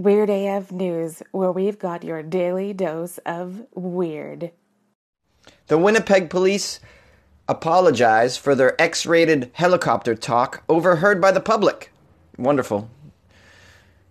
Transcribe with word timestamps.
Weird 0.00 0.30
AF 0.30 0.72
News, 0.72 1.22
where 1.30 1.52
we've 1.52 1.78
got 1.78 2.04
your 2.04 2.22
daily 2.22 2.72
dose 2.72 3.18
of 3.26 3.66
weird. 3.74 4.50
The 5.66 5.76
Winnipeg 5.76 6.30
police 6.30 6.80
apologize 7.46 8.38
for 8.38 8.54
their 8.54 8.80
X 8.80 9.04
rated 9.04 9.50
helicopter 9.52 10.14
talk 10.14 10.64
overheard 10.70 11.20
by 11.20 11.32
the 11.32 11.40
public. 11.40 11.92
Wonderful. 12.38 12.88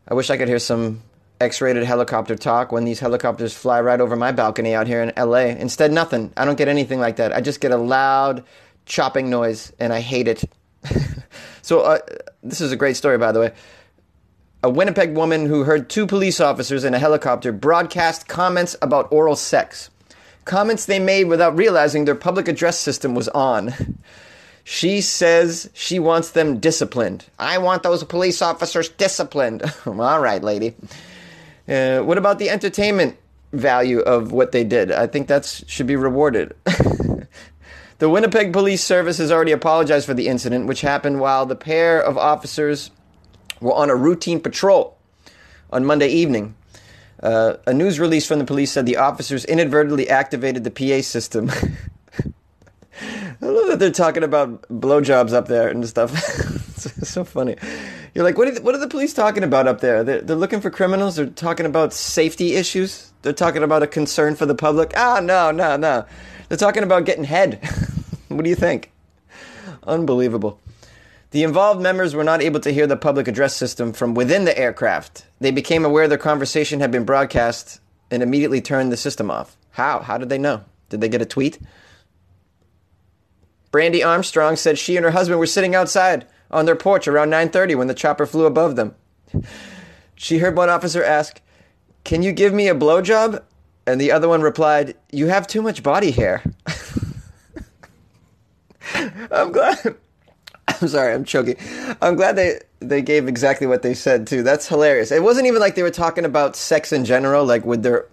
I 0.07 0.13
wish 0.13 0.29
I 0.29 0.38
could 0.38 0.48
hear 0.48 0.59
some 0.59 1.02
X 1.41 1.59
rated 1.59 1.85
helicopter 1.85 2.35
talk 2.35 2.71
when 2.71 2.84
these 2.84 2.99
helicopters 2.99 3.55
fly 3.55 3.81
right 3.81 3.99
over 3.99 4.15
my 4.15 4.31
balcony 4.31 4.76
out 4.76 4.85
here 4.85 5.01
in 5.01 5.12
LA. 5.17 5.55
Instead, 5.57 5.91
nothing. 5.91 6.31
I 6.37 6.45
don't 6.45 6.55
get 6.59 6.67
anything 6.67 6.99
like 6.99 7.15
that. 7.15 7.34
I 7.34 7.41
just 7.41 7.62
get 7.62 7.71
a 7.71 7.77
loud 7.77 8.43
chopping 8.85 9.31
noise, 9.31 9.73
and 9.79 9.91
I 9.91 10.01
hate 10.01 10.27
it. 10.27 10.43
so, 11.63 11.79
uh, 11.79 11.98
this 12.43 12.62
is 12.62 12.71
a 12.71 12.76
great 12.76 12.95
story, 12.95 13.17
by 13.17 13.31
the 13.31 13.40
way. 13.40 13.53
A 14.62 14.70
Winnipeg 14.70 15.16
woman 15.16 15.45
who 15.45 15.63
heard 15.63 15.90
two 15.90 16.05
police 16.05 16.41
officers 16.41 16.84
in 16.84 16.94
a 16.94 16.99
helicopter 16.99 17.54
broadcast 17.54 18.27
comments 18.27 18.76
about 18.82 19.10
oral 19.10 19.38
sex. 19.38 19.90
Comments 20.43 20.85
they 20.85 20.99
made 20.99 21.26
without 21.26 21.55
realizing 21.55 22.04
their 22.04 22.13
public 22.13 22.49
address 22.49 22.77
system 22.77 23.16
was 23.16 23.29
on. 23.29 23.74
She 24.66 24.99
says 24.99 25.70
she 25.74 25.98
wants 25.98 26.32
them 26.32 26.60
disciplined. 26.60 27.26
I 27.40 27.57
want 27.57 27.84
those 27.84 28.04
police 28.04 28.41
officers 28.41 28.90
disciplined. 28.90 29.63
All 29.85 30.20
right, 30.20 30.43
lady. 30.43 30.76
Uh, 31.66 32.01
what 32.01 32.18
about 32.18 32.38
the 32.38 32.49
entertainment 32.49 33.18
value 33.54 33.99
of 33.99 34.34
what 34.34 34.51
they 34.51 34.66
did? 34.66 34.91
I 34.91 35.07
think 35.07 35.27
that 35.27 35.63
should 35.68 35.88
be 35.88 35.96
rewarded. 35.96 36.54
the 37.99 38.10
Winnipeg 38.10 38.51
Police 38.51 38.84
Service 38.84 39.20
has 39.20 39.32
already 39.32 39.54
apologized 39.54 40.05
for 40.05 40.13
the 40.13 40.27
incident, 40.27 40.68
which 40.68 40.82
happened 40.82 41.21
while 41.21 41.46
the 41.46 41.55
pair 41.55 42.01
of 42.01 42.18
officers 42.18 42.91
were 43.62 43.74
on 43.74 43.90
a 43.90 43.96
routine 43.96 44.40
patrol 44.40 44.98
on 45.71 45.85
Monday 45.85 46.10
evening. 46.10 46.55
Uh, 47.21 47.55
a 47.68 47.74
news 47.74 47.99
release 47.99 48.26
from 48.26 48.40
the 48.40 48.46
police 48.46 48.71
said 48.71 48.85
the 48.85 48.98
officers 48.98 49.43
inadvertently 49.46 50.10
activated 50.10 50.63
the 50.63 50.71
PA 50.71 51.01
system. 51.01 51.51
I 53.41 53.46
love 53.46 53.68
that 53.68 53.79
they're 53.79 53.91
talking 53.91 54.24
about 54.24 54.63
blowjobs 54.63 55.34
up 55.34 55.48
there 55.48 55.70
and 55.70 55.88
stuff. 55.88 56.13
it's 56.13 57.10
so 57.10 57.24
funny. 57.24 57.55
You're 58.13 58.24
like, 58.24 58.38
what 58.38 58.48
are, 58.48 58.51
the, 58.51 58.62
what 58.62 58.76
are 58.76 58.79
the 58.79 58.88
police 58.88 59.13
talking 59.13 59.43
about 59.43 59.68
up 59.68 59.82
there? 59.82 60.04
They're, 60.04 60.21
they're 60.21 60.35
looking 60.35 60.62
for 60.62 60.70
criminals. 60.70 61.16
They're 61.16 61.27
talking 61.27 61.66
about 61.66 61.94
safety 61.94 62.55
issues. 62.55 63.12
They're 63.21 63.34
talking 63.34 63.63
about 63.63 63.84
a 63.84 63.88
concern 63.88 64.35
for 64.35 64.46
the 64.46 64.56
public. 64.56 64.94
Ah, 64.96 65.19
no, 65.22 65.51
no, 65.51 65.78
no. 65.78 66.06
They're 66.47 66.57
talking 66.57 66.84
about 66.84 67.06
getting 67.06 67.23
head. 67.23 67.63
what 68.28 68.44
do 68.44 68.50
you 68.50 68.56
think? 68.56 68.91
Unbelievable. 69.84 70.59
The 71.31 71.44
involved 71.44 71.80
members 71.80 72.16
were 72.16 72.24
not 72.24 72.41
able 72.41 72.59
to 72.62 72.74
hear 72.74 72.88
the 72.88 72.97
public 72.97 73.28
address 73.28 73.56
system 73.56 73.94
from 73.94 74.16
within 74.16 74.46
the 74.46 74.58
aircraft. 74.58 75.25
They 75.40 75.52
became 75.52 75.85
aware 75.85 76.08
their 76.08 76.18
conversation 76.18 76.80
had 76.80 76.90
been 76.91 77.06
broadcast 77.06 77.80
and 78.09 78.24
immediately 78.24 78.62
turned 78.62 78.91
the 78.91 78.97
system 78.97 79.30
off. 79.30 79.56
How? 79.72 80.00
How 80.00 80.18
did 80.18 80.30
they 80.30 80.40
know? 80.40 80.63
Did 80.90 81.02
they 81.02 81.09
get 81.09 81.22
a 81.22 81.25
tweet? 81.25 81.59
Brandy 83.72 84.03
Armstrong 84.03 84.56
said 84.56 84.79
she 84.79 84.97
and 84.97 85.03
her 85.06 85.12
husband 85.12 85.39
were 85.39 85.45
sitting 85.45 85.75
outside 85.75 86.25
on 86.50 86.66
their 86.66 86.75
porch 86.75 87.07
around 87.07 87.29
9:30 87.29 87.75
when 87.75 87.88
the 87.88 87.94
chopper 87.94 88.25
flew 88.25 88.45
above 88.45 88.75
them. 88.75 88.95
She 90.22 90.39
heard 90.39 90.57
one 90.57 90.68
officer 90.68 91.01
ask, 91.01 91.39
"Can 92.03 92.23
you 92.23 92.34
give 92.34 92.53
me 92.53 92.68
a 92.68 92.75
blowjob?" 92.75 93.41
And 93.88 94.01
the 94.01 94.12
other 94.12 94.28
one 94.28 94.41
replied, 94.41 94.95
"You 95.13 95.28
have 95.28 95.47
too 95.47 95.62
much 95.62 95.81
body 95.81 96.12
hair." 96.12 96.44
I'm 99.31 99.53
glad 99.53 99.95
I'm 100.81 100.88
sorry, 100.88 101.13
I'm 101.13 101.25
choking. 101.25 101.56
I'm 102.01 102.16
glad 102.16 102.35
they 102.35 102.59
they 102.79 103.01
gave 103.01 103.28
exactly 103.28 103.67
what 103.67 103.81
they 103.81 103.94
said 103.94 104.28
too. 104.28 104.44
That's 104.44 104.67
hilarious. 104.67 105.12
It 105.12 105.23
wasn't 105.23 105.47
even 105.47 105.59
like 105.59 105.75
they 105.75 105.84
were 105.84 105.90
talking 105.90 106.25
about 106.25 106.56
sex 106.56 106.94
in 106.94 107.06
general, 107.06 107.45
like 107.45 107.66
with 107.66 107.84
their 107.84 108.07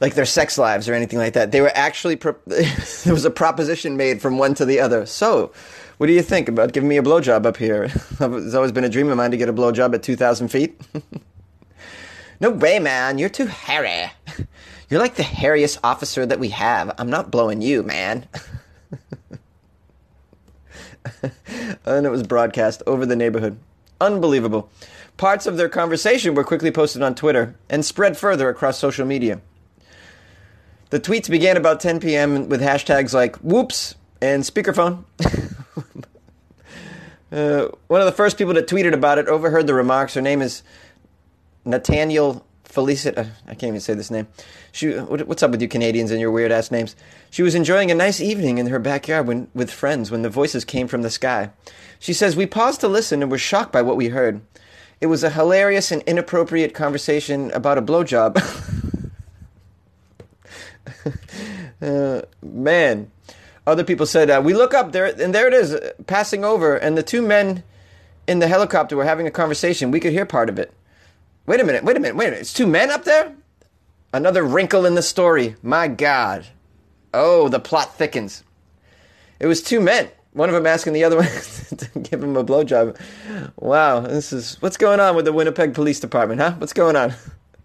like 0.00 0.14
their 0.14 0.26
sex 0.26 0.58
lives 0.58 0.88
or 0.88 0.94
anything 0.94 1.18
like 1.18 1.32
that. 1.34 1.52
They 1.52 1.60
were 1.60 1.72
actually 1.74 2.16
pro- 2.16 2.36
there 2.46 3.12
was 3.12 3.24
a 3.24 3.30
proposition 3.30 3.96
made 3.96 4.20
from 4.20 4.38
one 4.38 4.54
to 4.54 4.64
the 4.64 4.80
other. 4.80 5.06
So, 5.06 5.52
what 5.98 6.06
do 6.06 6.12
you 6.12 6.22
think 6.22 6.48
about 6.48 6.72
giving 6.72 6.88
me 6.88 6.96
a 6.96 7.02
blowjob 7.02 7.46
up 7.46 7.56
here? 7.56 7.84
it's 8.20 8.54
always 8.54 8.72
been 8.72 8.84
a 8.84 8.88
dream 8.88 9.08
of 9.08 9.16
mine 9.16 9.30
to 9.32 9.36
get 9.36 9.48
a 9.48 9.52
blowjob 9.52 9.94
at 9.94 10.02
two 10.02 10.16
thousand 10.16 10.48
feet. 10.48 10.80
no 12.40 12.50
way, 12.50 12.78
man. 12.78 13.18
You're 13.18 13.28
too 13.28 13.46
hairy. 13.46 14.12
You're 14.88 15.00
like 15.00 15.14
the 15.14 15.22
hairiest 15.22 15.78
officer 15.82 16.26
that 16.26 16.38
we 16.38 16.50
have. 16.50 16.94
I'm 16.98 17.10
not 17.10 17.30
blowing 17.30 17.62
you, 17.62 17.82
man. 17.82 18.28
and 21.84 22.06
it 22.06 22.10
was 22.10 22.22
broadcast 22.22 22.82
over 22.86 23.06
the 23.06 23.16
neighborhood. 23.16 23.58
Unbelievable. 24.00 24.70
Parts 25.16 25.46
of 25.46 25.56
their 25.56 25.68
conversation 25.68 26.34
were 26.34 26.44
quickly 26.44 26.70
posted 26.70 27.02
on 27.02 27.14
Twitter 27.14 27.54
and 27.68 27.84
spread 27.84 28.16
further 28.16 28.48
across 28.48 28.78
social 28.78 29.06
media. 29.06 29.40
The 30.90 31.00
tweets 31.00 31.30
began 31.30 31.56
about 31.56 31.80
10 31.80 32.00
p.m. 32.00 32.48
with 32.48 32.60
hashtags 32.60 33.14
like 33.14 33.36
whoops 33.36 33.94
and 34.20 34.42
speakerphone. 34.42 35.04
uh, 37.32 37.68
one 37.86 38.00
of 38.00 38.06
the 38.06 38.12
first 38.12 38.36
people 38.36 38.54
that 38.54 38.66
tweeted 38.66 38.92
about 38.92 39.18
it 39.18 39.26
overheard 39.28 39.66
the 39.66 39.74
remarks. 39.74 40.14
Her 40.14 40.20
name 40.20 40.42
is 40.42 40.62
Nathaniel 41.64 42.44
Felicity, 42.72 43.20
I 43.20 43.50
can't 43.54 43.64
even 43.64 43.80
say 43.80 43.92
this 43.92 44.10
name. 44.10 44.28
She, 44.72 44.92
what, 44.92 45.28
what's 45.28 45.42
up 45.42 45.50
with 45.50 45.60
you 45.60 45.68
Canadians 45.68 46.10
and 46.10 46.18
your 46.18 46.30
weird 46.30 46.50
ass 46.50 46.70
names? 46.70 46.96
She 47.30 47.42
was 47.42 47.54
enjoying 47.54 47.90
a 47.90 47.94
nice 47.94 48.18
evening 48.18 48.56
in 48.56 48.68
her 48.68 48.78
backyard 48.78 49.26
when, 49.26 49.48
with 49.52 49.70
friends 49.70 50.10
when 50.10 50.22
the 50.22 50.30
voices 50.30 50.64
came 50.64 50.88
from 50.88 51.02
the 51.02 51.10
sky. 51.10 51.50
She 51.98 52.14
says, 52.14 52.34
We 52.34 52.46
paused 52.46 52.80
to 52.80 52.88
listen 52.88 53.20
and 53.20 53.30
were 53.30 53.36
shocked 53.36 53.72
by 53.72 53.82
what 53.82 53.98
we 53.98 54.08
heard. 54.08 54.40
It 55.02 55.08
was 55.08 55.22
a 55.22 55.28
hilarious 55.28 55.92
and 55.92 56.00
inappropriate 56.04 56.72
conversation 56.72 57.50
about 57.50 57.76
a 57.76 57.82
blowjob. 57.82 58.38
uh, 61.82 62.22
man. 62.42 63.10
Other 63.66 63.84
people 63.84 64.06
said, 64.06 64.30
uh, 64.30 64.40
We 64.42 64.54
look 64.54 64.72
up 64.72 64.92
there, 64.92 65.04
and 65.04 65.34
there 65.34 65.46
it 65.46 65.52
is, 65.52 65.74
uh, 65.74 65.92
passing 66.06 66.42
over, 66.42 66.74
and 66.74 66.96
the 66.96 67.02
two 67.02 67.20
men 67.20 67.64
in 68.26 68.38
the 68.38 68.48
helicopter 68.48 68.96
were 68.96 69.04
having 69.04 69.26
a 69.26 69.30
conversation. 69.30 69.90
We 69.90 70.00
could 70.00 70.12
hear 70.12 70.24
part 70.24 70.48
of 70.48 70.58
it. 70.58 70.72
Wait 71.46 71.60
a 71.60 71.64
minute, 71.64 71.84
wait 71.84 71.96
a 71.96 72.00
minute, 72.00 72.16
wait 72.16 72.26
a 72.26 72.30
minute. 72.30 72.40
It's 72.40 72.52
two 72.52 72.66
men 72.66 72.90
up 72.90 73.04
there? 73.04 73.34
Another 74.12 74.44
wrinkle 74.44 74.86
in 74.86 74.94
the 74.94 75.02
story. 75.02 75.56
My 75.62 75.88
God. 75.88 76.46
Oh, 77.12 77.48
the 77.48 77.60
plot 77.60 77.96
thickens. 77.96 78.44
It 79.40 79.46
was 79.46 79.62
two 79.62 79.80
men. 79.80 80.08
One 80.34 80.48
of 80.48 80.54
them 80.54 80.66
asking 80.66 80.92
the 80.92 81.04
other 81.04 81.16
one 81.16 81.26
to 81.76 81.98
give 81.98 82.22
him 82.22 82.36
a 82.36 82.44
blowjob. 82.44 82.98
Wow, 83.56 84.00
this 84.00 84.32
is 84.32 84.56
what's 84.62 84.76
going 84.76 85.00
on 85.00 85.14
with 85.14 85.24
the 85.24 85.32
Winnipeg 85.32 85.74
Police 85.74 86.00
Department, 86.00 86.40
huh? 86.40 86.54
What's 86.58 86.72
going 86.72 86.96
on? 86.96 87.12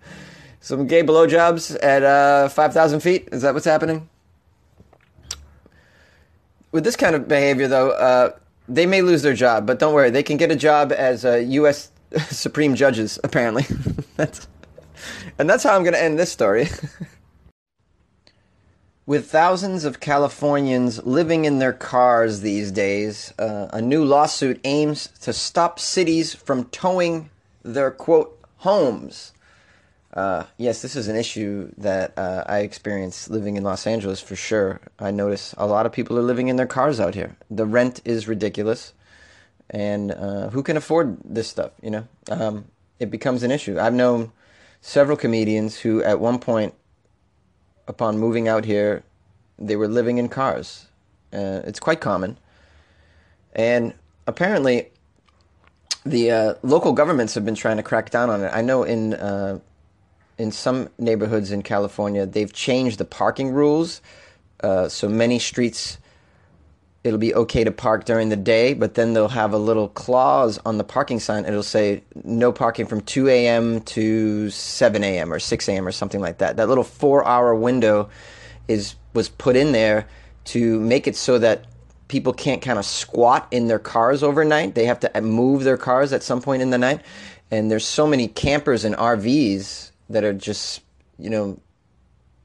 Some 0.60 0.88
gay 0.88 1.04
blowjobs 1.04 1.78
at 1.82 2.04
uh, 2.04 2.50
5,000 2.50 3.00
feet? 3.00 3.30
Is 3.32 3.44
that 3.44 3.54
what's 3.54 3.66
happening? 3.66 4.10
With 6.72 6.84
this 6.84 6.98
kind 6.98 7.16
of 7.16 7.28
behavior, 7.28 7.70
though, 7.70 7.92
uh, 7.92 8.32
they 8.68 8.86
may 8.86 9.02
lose 9.02 9.22
their 9.22 9.34
job, 9.34 9.66
but 9.66 9.80
don't 9.80 9.94
worry, 9.94 10.10
they 10.10 10.24
can 10.24 10.36
get 10.36 10.52
a 10.52 10.56
job 10.56 10.92
as 10.92 11.24
a 11.24 11.42
U.S. 11.44 11.92
supreme 12.30 12.76
judges, 12.76 13.20
apparently. 13.24 13.66
that's, 14.16 14.48
and 15.38 15.50
that's 15.50 15.64
how 15.64 15.76
I'm 15.76 15.84
going 15.84 15.94
to 15.94 16.02
end 16.02 16.18
this 16.20 16.32
story. 16.32 16.68
With 19.06 19.30
thousands 19.32 19.86
of 19.86 20.02
Californians 20.02 21.06
living 21.06 21.46
in 21.46 21.60
their 21.60 21.72
cars 21.72 22.42
these 22.42 22.74
days, 22.74 23.34
uh, 23.40 23.70
a 23.72 23.82
new 23.82 24.04
lawsuit 24.04 24.60
aims 24.66 25.08
to 25.22 25.32
stop 25.32 25.80
cities 25.80 26.36
from 26.36 26.66
towing 26.66 27.30
their 27.64 27.90
quote 27.90 28.38
homes. 28.58 29.32
Uh, 30.14 30.44
yes, 30.58 30.82
this 30.82 30.98
is 30.98 31.08
an 31.08 31.16
issue 31.16 31.72
that 31.78 32.18
uh, 32.18 32.44
I 32.48 32.60
experience 32.60 33.30
living 33.30 33.56
in 33.56 33.64
Los 33.64 33.88
Angeles 33.88 34.20
for 34.20 34.36
sure. 34.36 34.82
I 35.00 35.12
notice 35.12 35.56
a 35.58 35.68
lot 35.68 35.86
of 35.86 35.94
people 35.94 36.18
are 36.18 36.24
living 36.24 36.50
in 36.50 36.58
their 36.58 36.66
cars 36.66 37.00
out 37.00 37.16
here. 37.16 37.38
The 37.50 37.66
rent 37.66 38.02
is 38.04 38.28
ridiculous 38.28 38.94
and 39.70 40.12
uh, 40.12 40.50
who 40.50 40.64
can 40.64 40.78
afford 40.78 41.18
this 41.24 41.48
stuff? 41.48 41.72
You 41.82 41.92
know, 41.92 42.08
um, 42.30 42.66
it 43.00 43.12
becomes 43.12 43.44
an 43.44 43.52
issue. 43.52 43.80
I've 43.80 43.94
known 43.94 44.32
several 44.82 45.18
comedians 45.18 45.78
who, 45.80 46.04
at 46.04 46.20
one 46.20 46.40
point, 46.40 46.74
upon 47.88 48.18
moving 48.18 48.48
out 48.48 48.66
here, 48.66 49.04
they 49.60 49.76
were 49.76 49.88
living 49.88 50.18
in 50.18 50.30
cars. 50.30 50.88
Uh, 51.34 51.62
it's 51.66 51.80
quite 51.80 52.00
common, 52.00 52.38
and 53.54 53.94
apparently, 54.26 54.90
the 56.06 56.32
uh, 56.32 56.54
local 56.64 56.94
governments 56.94 57.34
have 57.34 57.44
been 57.44 57.56
trying 57.56 57.78
to 57.78 57.84
crack 57.84 58.10
down 58.10 58.30
on 58.30 58.44
it. 58.44 58.52
I 58.54 58.62
know 58.62 58.84
in 58.84 59.14
uh, 59.14 59.60
in 60.38 60.52
some 60.52 60.90
neighborhoods 60.98 61.52
in 61.52 61.64
California, 61.64 62.26
they've 62.26 62.54
changed 62.54 63.00
the 63.00 63.06
parking 63.06 63.52
rules. 63.52 64.02
Uh, 64.62 64.88
so 64.88 65.10
many 65.10 65.40
streets, 65.40 65.98
it'll 67.08 67.20
be 67.20 67.34
okay 67.34 67.64
to 67.64 67.72
park 67.72 68.06
during 68.06 68.30
the 68.30 68.36
day, 68.36 68.74
but 68.74 68.94
then 68.94 69.14
they'll 69.14 69.28
have 69.30 69.54
a 69.54 69.58
little 69.58 69.88
clause 69.90 70.60
on 70.66 70.78
the 70.78 70.84
parking 70.84 71.20
sign. 71.20 71.46
It'll 71.46 71.64
say 71.64 72.04
no 72.24 72.52
parking 72.52 72.86
from 72.86 73.02
2 73.02 73.30
a.m. 73.30 73.82
to 73.82 74.50
7 74.50 75.04
a.m. 75.04 75.34
or 75.34 75.40
6 75.40 75.70
a.m. 75.70 75.88
or 75.88 75.92
something 75.92 76.22
like 76.22 76.40
that. 76.40 76.58
That 76.58 76.68
little 76.68 76.84
four-hour 76.84 77.56
window 77.56 78.10
is 78.68 78.96
was 79.14 79.30
put 79.30 79.56
in 79.56 79.72
there 79.72 80.08
to 80.46 80.80
make 80.80 81.08
it 81.08 81.16
so 81.16 81.40
that 81.40 81.66
people 82.08 82.34
can't 82.34 82.62
kind 82.62 82.80
of 82.80 82.86
squat 82.86 83.48
in 83.52 83.68
their 83.68 83.80
cars 83.80 84.24
overnight. 84.24 84.76
They 84.76 84.86
have 84.86 85.00
to 85.02 85.18
uh, 85.18 85.22
move 85.22 85.64
their 85.64 85.78
cars 85.78 86.14
at 86.14 86.24
some 86.24 86.42
point 86.42 86.62
in 86.62 86.70
the 86.70 86.78
night. 86.78 87.02
And 87.52 87.72
there's 87.72 87.86
so 87.86 88.06
many 88.08 88.28
campers 88.28 88.84
and 88.86 88.96
RVs 88.96 89.92
that 90.10 90.24
are 90.24 90.34
just, 90.34 90.82
you 91.18 91.30
know, 91.30 91.60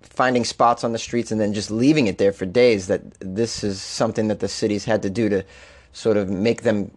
finding 0.07 0.45
spots 0.45 0.85
on 0.85 0.93
the 0.93 0.99
streets 0.99 1.31
and 1.31 1.41
then 1.41 1.55
just 1.55 1.71
leaving 1.71 2.07
it 2.07 2.19
there 2.19 2.33
for 2.33 2.47
days 2.47 2.87
that 2.87 3.03
this 3.21 3.65
is 3.65 3.81
something 3.81 4.29
that 4.29 4.41
the 4.41 4.49
cities 4.49 4.85
had 4.85 5.03
to 5.03 5.11
do 5.11 5.29
to 5.29 5.45
sort 5.93 6.17
of 6.17 6.29
make 6.29 6.63
them, 6.63 6.91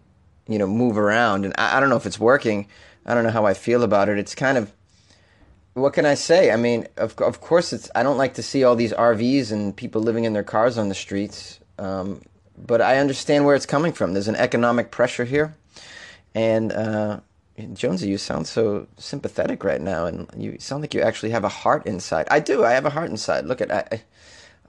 you 0.47 0.57
know, 0.57 0.67
move 0.67 0.97
around. 0.97 1.45
And 1.45 1.53
I, 1.57 1.77
I 1.77 1.79
don't 1.79 1.89
know 1.89 1.95
if 1.95 2.05
it's 2.05 2.19
working. 2.19 2.67
I 3.05 3.13
don't 3.13 3.23
know 3.23 3.31
how 3.31 3.45
I 3.45 3.53
feel 3.53 3.83
about 3.83 4.09
it. 4.09 4.17
It's 4.17 4.35
kind 4.35 4.57
of, 4.57 4.71
what 5.73 5.93
can 5.93 6.05
I 6.05 6.13
say? 6.13 6.51
I 6.51 6.55
mean, 6.55 6.87
of, 6.97 7.19
of 7.19 7.41
course, 7.41 7.73
it's. 7.73 7.91
I 7.93 8.01
don't 8.01 8.17
like 8.17 8.35
to 8.35 8.43
see 8.43 8.63
all 8.63 8.77
these 8.77 8.93
RVs 8.93 9.51
and 9.51 9.75
people 9.75 10.01
living 10.01 10.23
in 10.23 10.31
their 10.31 10.43
cars 10.43 10.77
on 10.77 10.87
the 10.87 10.95
streets. 10.95 11.59
Um, 11.77 12.21
but 12.57 12.81
I 12.81 12.97
understand 12.97 13.45
where 13.45 13.55
it's 13.55 13.65
coming 13.65 13.91
from. 13.91 14.13
There's 14.13 14.29
an 14.29 14.37
economic 14.37 14.89
pressure 14.89 15.25
here, 15.25 15.55
and 16.33 16.71
uh, 16.71 17.19
Jonesy, 17.73 18.09
you 18.09 18.17
sound 18.17 18.47
so 18.47 18.87
sympathetic 18.97 19.63
right 19.63 19.79
now, 19.79 20.05
and 20.05 20.29
you 20.35 20.57
sound 20.59 20.81
like 20.81 20.93
you 20.93 21.01
actually 21.01 21.29
have 21.29 21.45
a 21.45 21.49
heart 21.49 21.85
inside. 21.85 22.27
I 22.29 22.39
do. 22.39 22.65
I 22.65 22.73
have 22.73 22.85
a 22.85 22.89
heart 22.89 23.09
inside. 23.09 23.45
Look 23.45 23.61
at 23.61 23.71
I, 23.71 24.03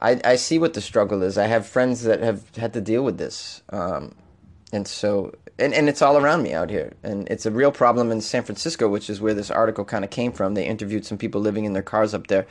I, 0.00 0.20
I 0.24 0.36
see 0.36 0.58
what 0.58 0.74
the 0.74 0.80
struggle 0.80 1.22
is. 1.22 1.36
I 1.36 1.46
have 1.46 1.66
friends 1.66 2.02
that 2.04 2.20
have 2.20 2.44
had 2.56 2.72
to 2.74 2.80
deal 2.80 3.02
with 3.02 3.18
this, 3.18 3.62
um, 3.70 4.14
and 4.72 4.86
so 4.86 5.34
and, 5.58 5.74
and 5.74 5.88
it's 5.88 6.00
all 6.00 6.16
around 6.16 6.44
me 6.44 6.52
out 6.52 6.70
here, 6.70 6.92
and 7.02 7.26
it's 7.28 7.44
a 7.44 7.50
real 7.50 7.72
problem 7.72 8.12
in 8.12 8.20
San 8.20 8.44
Francisco, 8.44 8.88
which 8.88 9.10
is 9.10 9.20
where 9.20 9.34
this 9.34 9.50
article 9.50 9.84
kind 9.84 10.04
of 10.04 10.10
came 10.10 10.30
from. 10.30 10.54
They 10.54 10.66
interviewed 10.66 11.04
some 11.04 11.18
people 11.18 11.40
living 11.40 11.64
in 11.64 11.72
their 11.72 11.82
cars 11.82 12.14
up 12.14 12.28
there. 12.28 12.46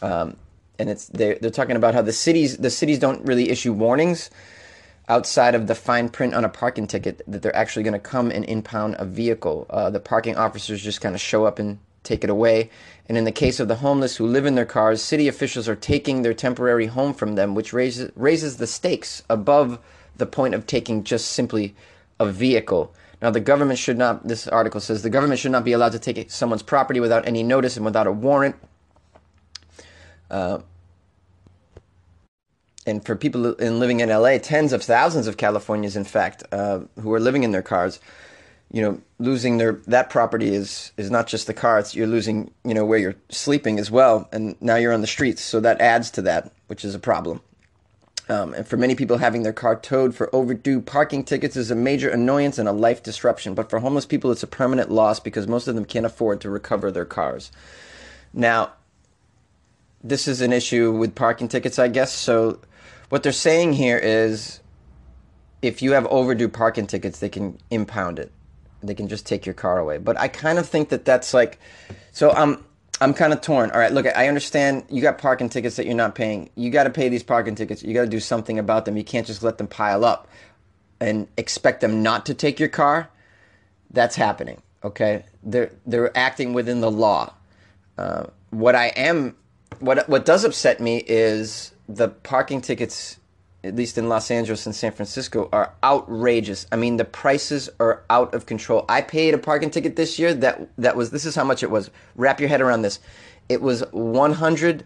Um, 0.00 0.36
and 0.78 0.88
it's 0.88 1.06
they're, 1.08 1.36
they're 1.36 1.50
talking 1.50 1.76
about 1.76 1.94
how 1.94 2.02
the 2.02 2.12
cities 2.12 2.56
the 2.56 2.70
cities 2.70 2.98
don't 2.98 3.24
really 3.24 3.50
issue 3.50 3.72
warnings 3.72 4.30
outside 5.08 5.54
of 5.54 5.66
the 5.66 5.74
fine 5.74 6.08
print 6.08 6.34
on 6.34 6.44
a 6.44 6.48
parking 6.48 6.86
ticket 6.86 7.20
that 7.26 7.42
they're 7.42 7.54
actually 7.54 7.82
going 7.82 7.92
to 7.92 7.98
come 7.98 8.30
and 8.30 8.44
impound 8.46 8.96
a 8.98 9.04
vehicle. 9.04 9.66
Uh, 9.68 9.90
the 9.90 10.00
parking 10.00 10.36
officers 10.36 10.82
just 10.82 11.00
kind 11.00 11.14
of 11.14 11.20
show 11.20 11.44
up 11.44 11.58
and 11.58 11.78
take 12.02 12.24
it 12.24 12.30
away. 12.30 12.70
And 13.08 13.18
in 13.18 13.24
the 13.24 13.32
case 13.32 13.60
of 13.60 13.68
the 13.68 13.76
homeless 13.76 14.16
who 14.16 14.26
live 14.26 14.46
in 14.46 14.54
their 14.54 14.64
cars, 14.64 15.02
city 15.02 15.28
officials 15.28 15.68
are 15.68 15.76
taking 15.76 16.22
their 16.22 16.34
temporary 16.34 16.86
home 16.86 17.12
from 17.12 17.34
them, 17.34 17.54
which 17.54 17.72
raises 17.72 18.10
raises 18.16 18.56
the 18.56 18.66
stakes 18.66 19.22
above 19.28 19.78
the 20.16 20.26
point 20.26 20.54
of 20.54 20.66
taking 20.66 21.04
just 21.04 21.30
simply 21.30 21.74
a 22.18 22.26
vehicle. 22.26 22.94
Now, 23.20 23.30
the 23.30 23.40
government 23.40 23.78
should 23.78 23.98
not, 23.98 24.26
this 24.26 24.46
article 24.48 24.80
says, 24.80 25.02
the 25.02 25.10
government 25.10 25.40
should 25.40 25.52
not 25.52 25.64
be 25.64 25.72
allowed 25.72 25.92
to 25.92 25.98
take 25.98 26.30
someone's 26.30 26.62
property 26.62 27.00
without 27.00 27.26
any 27.26 27.42
notice 27.42 27.76
and 27.76 27.84
without 27.84 28.06
a 28.06 28.12
warrant. 28.12 28.56
Uh, 30.30 30.58
and 32.86 33.04
for 33.04 33.16
people 33.16 33.54
in 33.54 33.78
living 33.78 34.00
in 34.00 34.08
LA, 34.08 34.38
tens 34.38 34.72
of 34.72 34.82
thousands 34.82 35.26
of 35.26 35.36
Californians, 35.36 35.96
in 35.96 36.04
fact, 36.04 36.42
uh, 36.52 36.80
who 37.00 37.12
are 37.12 37.20
living 37.20 37.42
in 37.42 37.52
their 37.52 37.62
cars, 37.62 37.98
you 38.70 38.82
know, 38.82 39.00
losing 39.18 39.58
their 39.58 39.74
that 39.86 40.10
property 40.10 40.54
is 40.54 40.92
is 40.96 41.10
not 41.10 41.26
just 41.26 41.46
the 41.46 41.54
car; 41.54 41.78
it's 41.78 41.94
you're 41.94 42.06
losing, 42.06 42.50
you 42.64 42.74
know, 42.74 42.84
where 42.84 42.98
you're 42.98 43.16
sleeping 43.28 43.78
as 43.78 43.90
well, 43.90 44.28
and 44.32 44.60
now 44.60 44.76
you're 44.76 44.92
on 44.92 45.00
the 45.00 45.06
streets, 45.06 45.42
so 45.42 45.60
that 45.60 45.80
adds 45.80 46.10
to 46.12 46.22
that, 46.22 46.52
which 46.66 46.84
is 46.84 46.94
a 46.94 46.98
problem. 46.98 47.40
Um, 48.28 48.54
and 48.54 48.66
for 48.66 48.76
many 48.76 48.94
people, 48.94 49.18
having 49.18 49.42
their 49.42 49.52
car 49.52 49.76
towed 49.76 50.14
for 50.14 50.34
overdue 50.34 50.80
parking 50.80 51.24
tickets 51.24 51.56
is 51.56 51.70
a 51.70 51.74
major 51.74 52.08
annoyance 52.08 52.58
and 52.58 52.68
a 52.68 52.72
life 52.72 53.02
disruption. 53.02 53.54
But 53.54 53.68
for 53.68 53.80
homeless 53.80 54.06
people, 54.06 54.32
it's 54.32 54.42
a 54.42 54.46
permanent 54.46 54.90
loss 54.90 55.20
because 55.20 55.46
most 55.46 55.68
of 55.68 55.74
them 55.74 55.84
can't 55.84 56.06
afford 56.06 56.40
to 56.40 56.50
recover 56.50 56.90
their 56.90 57.04
cars. 57.04 57.52
Now, 58.32 58.72
this 60.02 60.26
is 60.26 60.40
an 60.40 60.52
issue 60.52 60.92
with 60.92 61.14
parking 61.14 61.48
tickets, 61.48 61.78
I 61.78 61.88
guess. 61.88 62.12
So, 62.12 62.60
what 63.14 63.22
they're 63.22 63.30
saying 63.30 63.74
here 63.74 63.96
is 63.96 64.58
if 65.62 65.82
you 65.82 65.92
have 65.92 66.04
overdue 66.06 66.48
parking 66.48 66.84
tickets, 66.84 67.20
they 67.20 67.28
can 67.28 67.56
impound 67.70 68.18
it. 68.18 68.32
They 68.82 68.92
can 68.92 69.06
just 69.06 69.24
take 69.24 69.46
your 69.46 69.54
car 69.54 69.78
away. 69.78 69.98
But 69.98 70.18
I 70.18 70.26
kind 70.26 70.58
of 70.58 70.68
think 70.68 70.88
that 70.88 71.04
that's 71.04 71.32
like, 71.32 71.60
so 72.10 72.32
I'm 72.32 72.64
I'm 73.00 73.14
kind 73.14 73.32
of 73.32 73.40
torn. 73.40 73.70
All 73.70 73.78
right, 73.78 73.92
look, 73.92 74.04
I 74.04 74.26
understand 74.26 74.86
you 74.90 75.00
got 75.00 75.18
parking 75.18 75.48
tickets 75.48 75.76
that 75.76 75.86
you're 75.86 75.94
not 75.94 76.16
paying. 76.16 76.50
You 76.56 76.70
got 76.70 76.84
to 76.84 76.90
pay 76.90 77.08
these 77.08 77.22
parking 77.22 77.54
tickets. 77.54 77.84
You 77.84 77.94
got 77.94 78.00
to 78.00 78.08
do 78.08 78.18
something 78.18 78.58
about 78.58 78.84
them. 78.84 78.96
You 78.96 79.04
can't 79.04 79.28
just 79.28 79.44
let 79.44 79.58
them 79.58 79.68
pile 79.68 80.04
up 80.04 80.26
and 80.98 81.28
expect 81.36 81.82
them 81.82 82.02
not 82.02 82.26
to 82.26 82.34
take 82.34 82.58
your 82.58 82.68
car. 82.68 83.08
That's 83.92 84.16
happening. 84.16 84.60
Okay, 84.82 85.24
they're 85.44 85.70
they're 85.86 86.10
acting 86.18 86.52
within 86.52 86.80
the 86.80 86.90
law. 86.90 87.32
Uh, 87.96 88.24
what 88.50 88.74
I 88.74 88.86
am 88.88 89.36
what 89.78 90.08
what 90.08 90.24
does 90.24 90.42
upset 90.42 90.80
me 90.80 91.04
is 91.06 91.73
the 91.88 92.08
parking 92.08 92.60
tickets 92.60 93.18
at 93.64 93.74
least 93.74 93.96
in 93.96 94.10
Los 94.10 94.30
Angeles 94.30 94.66
and 94.66 94.74
San 94.74 94.92
Francisco 94.92 95.48
are 95.50 95.72
outrageous. 95.82 96.66
I 96.70 96.76
mean 96.76 96.98
the 96.98 97.04
prices 97.04 97.70
are 97.80 98.04
out 98.10 98.34
of 98.34 98.44
control. 98.46 98.84
I 98.88 99.00
paid 99.00 99.32
a 99.32 99.38
parking 99.38 99.70
ticket 99.70 99.96
this 99.96 100.18
year 100.18 100.34
that 100.34 100.68
that 100.76 100.96
was 100.96 101.10
this 101.10 101.24
is 101.24 101.34
how 101.34 101.44
much 101.44 101.62
it 101.62 101.70
was. 101.70 101.90
Wrap 102.14 102.40
your 102.40 102.50
head 102.50 102.60
around 102.60 102.82
this. 102.82 103.00
It 103.48 103.62
was 103.62 103.82
$147. 103.82 104.84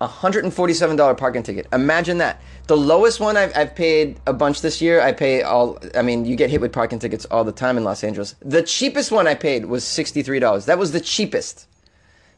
$147 0.00 1.16
parking 1.16 1.42
ticket. 1.42 1.66
Imagine 1.72 2.18
that. 2.18 2.42
The 2.66 2.76
lowest 2.76 3.18
one 3.20 3.36
I've, 3.36 3.56
I've 3.56 3.74
paid 3.74 4.20
a 4.26 4.32
bunch 4.32 4.60
this 4.60 4.82
year. 4.82 5.00
I 5.00 5.12
pay 5.12 5.42
all, 5.42 5.78
I 5.94 6.02
mean, 6.02 6.26
you 6.26 6.36
get 6.36 6.50
hit 6.50 6.60
with 6.60 6.72
parking 6.72 6.98
tickets 6.98 7.24
all 7.30 7.44
the 7.44 7.52
time 7.52 7.78
in 7.78 7.84
Los 7.84 8.04
Angeles. 8.04 8.34
The 8.40 8.62
cheapest 8.62 9.10
one 9.10 9.26
I 9.26 9.34
paid 9.34 9.64
was 9.66 9.84
$63. 9.84 10.66
That 10.66 10.78
was 10.78 10.92
the 10.92 11.00
cheapest. 11.00 11.66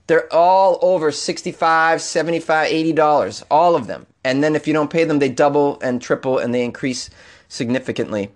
They're 0.08 0.32
all 0.32 0.78
over 0.82 1.12
65 1.12 2.02
75 2.02 2.70
$80, 2.70 3.42
all 3.50 3.76
of 3.76 3.86
them. 3.86 4.06
And 4.24 4.42
then 4.42 4.56
if 4.56 4.66
you 4.66 4.72
don't 4.72 4.90
pay 4.90 5.04
them, 5.04 5.20
they 5.20 5.28
double 5.28 5.78
and 5.80 6.02
triple 6.02 6.38
and 6.38 6.52
they 6.52 6.64
increase 6.64 7.10
significantly. 7.48 8.30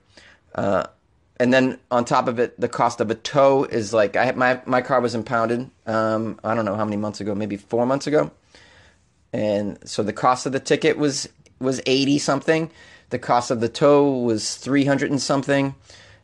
Uh, 0.55 0.85
and 1.41 1.53
then 1.53 1.79
on 1.91 2.05
top 2.05 2.29
of 2.29 2.39
it, 2.39 2.59
the 2.61 2.69
cost 2.69 3.01
of 3.01 3.11
a 3.11 3.15
tow 3.15 3.65
is 3.65 3.93
like 3.93 4.17
I 4.17 4.31
my 4.33 4.61
my 4.65 4.81
car 4.81 5.01
was 5.01 5.15
impounded. 5.15 5.69
Um, 5.87 6.39
I 6.45 6.55
don't 6.55 6.65
know 6.65 6.77
how 6.77 6.85
many 6.85 6.97
months 6.99 7.21
ago, 7.21 7.35
maybe 7.35 7.57
four 7.57 7.85
months 7.85 8.07
ago, 8.07 8.31
and 9.33 9.79
so 9.89 10.05
the 10.05 10.13
cost 10.13 10.47
of 10.47 10.53
the 10.53 10.61
ticket 10.61 10.99
was 10.99 11.29
was 11.59 11.81
eighty 11.87 12.19
something. 12.19 12.71
The 13.11 13.19
cost 13.19 13.51
of 13.51 13.61
the 13.61 13.69
tow 13.69 14.19
was 14.19 14.55
three 14.57 14.85
hundred 14.85 15.11
and 15.11 15.21
something 15.21 15.75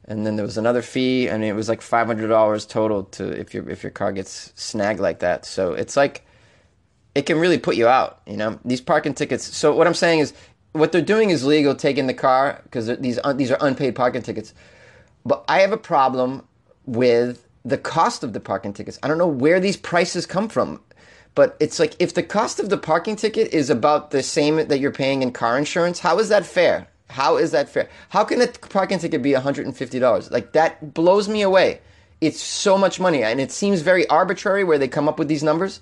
and 0.09 0.27
then 0.27 0.37
there 0.37 0.45
was 0.45 0.57
another 0.57 0.83
fee, 0.83 1.29
and 1.29 1.45
it 1.45 1.53
was 1.53 1.69
like 1.69 1.83
five 1.83 2.07
hundred 2.07 2.29
dollars 2.29 2.67
total 2.67 3.05
to 3.05 3.29
if 3.29 3.55
your 3.55 3.69
if 3.69 3.83
your 3.83 3.93
car 3.93 4.11
gets 4.11 4.53
snagged 4.57 5.01
like 5.01 5.21
that. 5.21 5.45
So 5.45 5.75
it's 5.75 5.97
like 5.97 6.27
it 7.15 7.27
can 7.27 7.39
really 7.39 7.59
put 7.59 7.77
you 7.77 7.87
out. 7.87 8.23
You 8.27 8.39
know 8.39 8.59
these 8.65 8.81
parking 8.81 9.15
tickets. 9.15 9.45
So 9.57 9.75
what 9.75 9.87
I'm 9.87 9.95
saying 9.95 10.21
is, 10.21 10.33
what 10.73 10.93
they're 10.93 11.03
doing 11.03 11.31
is 11.31 11.45
legal, 11.45 11.75
taking 11.75 12.07
the 12.07 12.15
car 12.15 12.61
because 12.65 12.87
these 12.99 13.19
uh, 13.23 13.35
these 13.35 13.51
are 13.51 13.59
unpaid 13.61 13.95
parking 13.95 14.23
tickets. 14.23 14.55
But 15.25 15.45
I 15.47 15.61
have 15.61 15.73
a 15.73 15.79
problem 15.79 16.43
with 16.87 17.47
the 17.65 17.79
cost 17.79 18.25
of 18.25 18.33
the 18.33 18.41
parking 18.41 18.73
tickets. 18.73 18.99
I 19.03 19.09
don't 19.09 19.19
know 19.19 19.27
where 19.29 19.61
these 19.61 19.77
prices 19.77 20.27
come 20.27 20.49
from. 20.49 20.81
But 21.35 21.57
it's 21.61 21.79
like 21.79 21.95
if 22.01 22.15
the 22.15 22.23
cost 22.23 22.59
of 22.59 22.71
the 22.71 22.79
parking 22.79 23.15
ticket 23.15 23.53
is 23.53 23.71
about 23.71 24.11
the 24.11 24.23
same 24.25 24.57
that 24.57 24.81
you're 24.81 24.91
paying 24.91 25.23
in 25.23 25.31
car 25.33 25.57
insurance, 25.59 26.01
how 26.01 26.19
is 26.19 26.31
that 26.31 26.47
fair? 26.47 26.89
How 27.11 27.37
is 27.37 27.53
that 27.53 27.69
fair? 27.69 27.89
How 28.11 28.25
can 28.25 28.41
a 28.43 28.47
parking 28.47 28.99
ticket 28.99 29.23
be 29.23 29.33
$150? 29.33 30.31
Like 30.31 30.53
that 30.53 30.95
blows 30.95 31.29
me 31.29 31.43
away. 31.43 31.81
It's 32.21 32.41
so 32.41 32.77
much 32.77 32.99
money, 32.99 33.23
and 33.23 33.41
it 33.41 33.53
seems 33.53 33.81
very 33.81 34.07
arbitrary 34.09 34.65
where 34.65 34.79
they 34.79 34.89
come 34.89 35.09
up 35.09 35.19
with 35.19 35.29
these 35.29 35.45
numbers. 35.45 35.81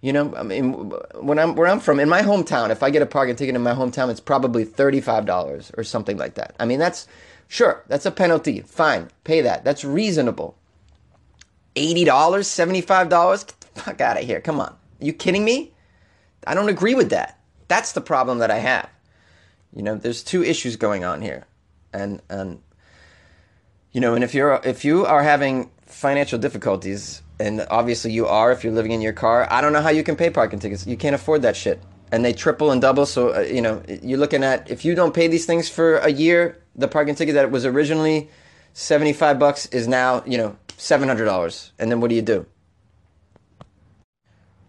You 0.00 0.12
know, 0.12 0.34
I 0.34 0.42
mean, 0.42 0.72
when 1.20 1.38
I'm 1.38 1.54
where 1.54 1.68
I'm 1.68 1.78
from, 1.78 2.00
in 2.00 2.08
my 2.08 2.22
hometown, 2.22 2.70
if 2.70 2.82
I 2.82 2.90
get 2.90 3.02
a 3.02 3.06
parking 3.06 3.36
ticket 3.36 3.54
in 3.54 3.62
my 3.62 3.74
hometown, 3.74 4.10
it's 4.10 4.20
probably 4.20 4.64
thirty-five 4.64 5.26
dollars 5.26 5.70
or 5.76 5.84
something 5.84 6.16
like 6.16 6.34
that. 6.34 6.56
I 6.58 6.64
mean, 6.64 6.78
that's 6.78 7.06
sure, 7.46 7.84
that's 7.86 8.06
a 8.06 8.10
penalty. 8.10 8.62
Fine, 8.62 9.10
pay 9.24 9.42
that. 9.42 9.62
That's 9.62 9.84
reasonable. 9.84 10.56
Eighty 11.76 12.04
dollars, 12.04 12.48
seventy-five 12.48 13.08
dollars. 13.08 13.44
Get 13.44 13.60
the 13.60 13.80
fuck 13.80 14.00
out 14.00 14.18
of 14.18 14.24
here! 14.24 14.40
Come 14.40 14.58
on, 14.58 14.70
Are 14.70 15.04
you 15.04 15.12
kidding 15.12 15.44
me? 15.44 15.72
I 16.46 16.54
don't 16.54 16.68
agree 16.68 16.94
with 16.94 17.10
that. 17.10 17.38
That's 17.68 17.92
the 17.92 18.00
problem 18.00 18.38
that 18.38 18.50
I 18.50 18.58
have. 18.58 18.88
You 19.74 19.82
know, 19.82 19.94
there's 19.94 20.22
two 20.22 20.42
issues 20.42 20.76
going 20.76 21.04
on 21.04 21.22
here, 21.22 21.46
and 21.92 22.20
and 22.28 22.60
you 23.92 24.00
know, 24.00 24.14
and 24.14 24.24
if 24.24 24.34
you're 24.34 24.60
if 24.64 24.84
you 24.84 25.06
are 25.06 25.22
having 25.22 25.70
financial 25.86 26.38
difficulties, 26.38 27.22
and 27.38 27.66
obviously 27.70 28.12
you 28.12 28.26
are 28.26 28.52
if 28.52 28.64
you're 28.64 28.72
living 28.72 28.92
in 28.92 29.00
your 29.00 29.12
car, 29.12 29.46
I 29.50 29.60
don't 29.60 29.72
know 29.72 29.82
how 29.82 29.90
you 29.90 30.02
can 30.02 30.16
pay 30.16 30.30
parking 30.30 30.58
tickets. 30.58 30.86
You 30.86 30.96
can't 30.96 31.14
afford 31.14 31.42
that 31.42 31.56
shit, 31.56 31.80
and 32.10 32.24
they 32.24 32.32
triple 32.32 32.70
and 32.70 32.80
double. 32.80 33.06
So 33.06 33.34
uh, 33.34 33.40
you 33.40 33.62
know, 33.62 33.82
you're 34.02 34.18
looking 34.18 34.42
at 34.42 34.70
if 34.70 34.84
you 34.84 34.94
don't 34.94 35.14
pay 35.14 35.28
these 35.28 35.46
things 35.46 35.68
for 35.68 35.98
a 35.98 36.10
year, 36.10 36.62
the 36.74 36.88
parking 36.88 37.14
ticket 37.14 37.34
that 37.34 37.50
was 37.50 37.64
originally 37.64 38.30
seventy 38.72 39.12
five 39.12 39.38
bucks 39.38 39.66
is 39.66 39.86
now 39.86 40.22
you 40.26 40.38
know 40.38 40.56
seven 40.76 41.08
hundred 41.08 41.26
dollars, 41.26 41.72
and 41.78 41.90
then 41.90 42.00
what 42.00 42.08
do 42.08 42.16
you 42.16 42.22
do? 42.22 42.46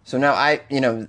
So 0.04 0.18
now 0.18 0.34
I, 0.34 0.60
you 0.68 0.80
know, 0.80 1.08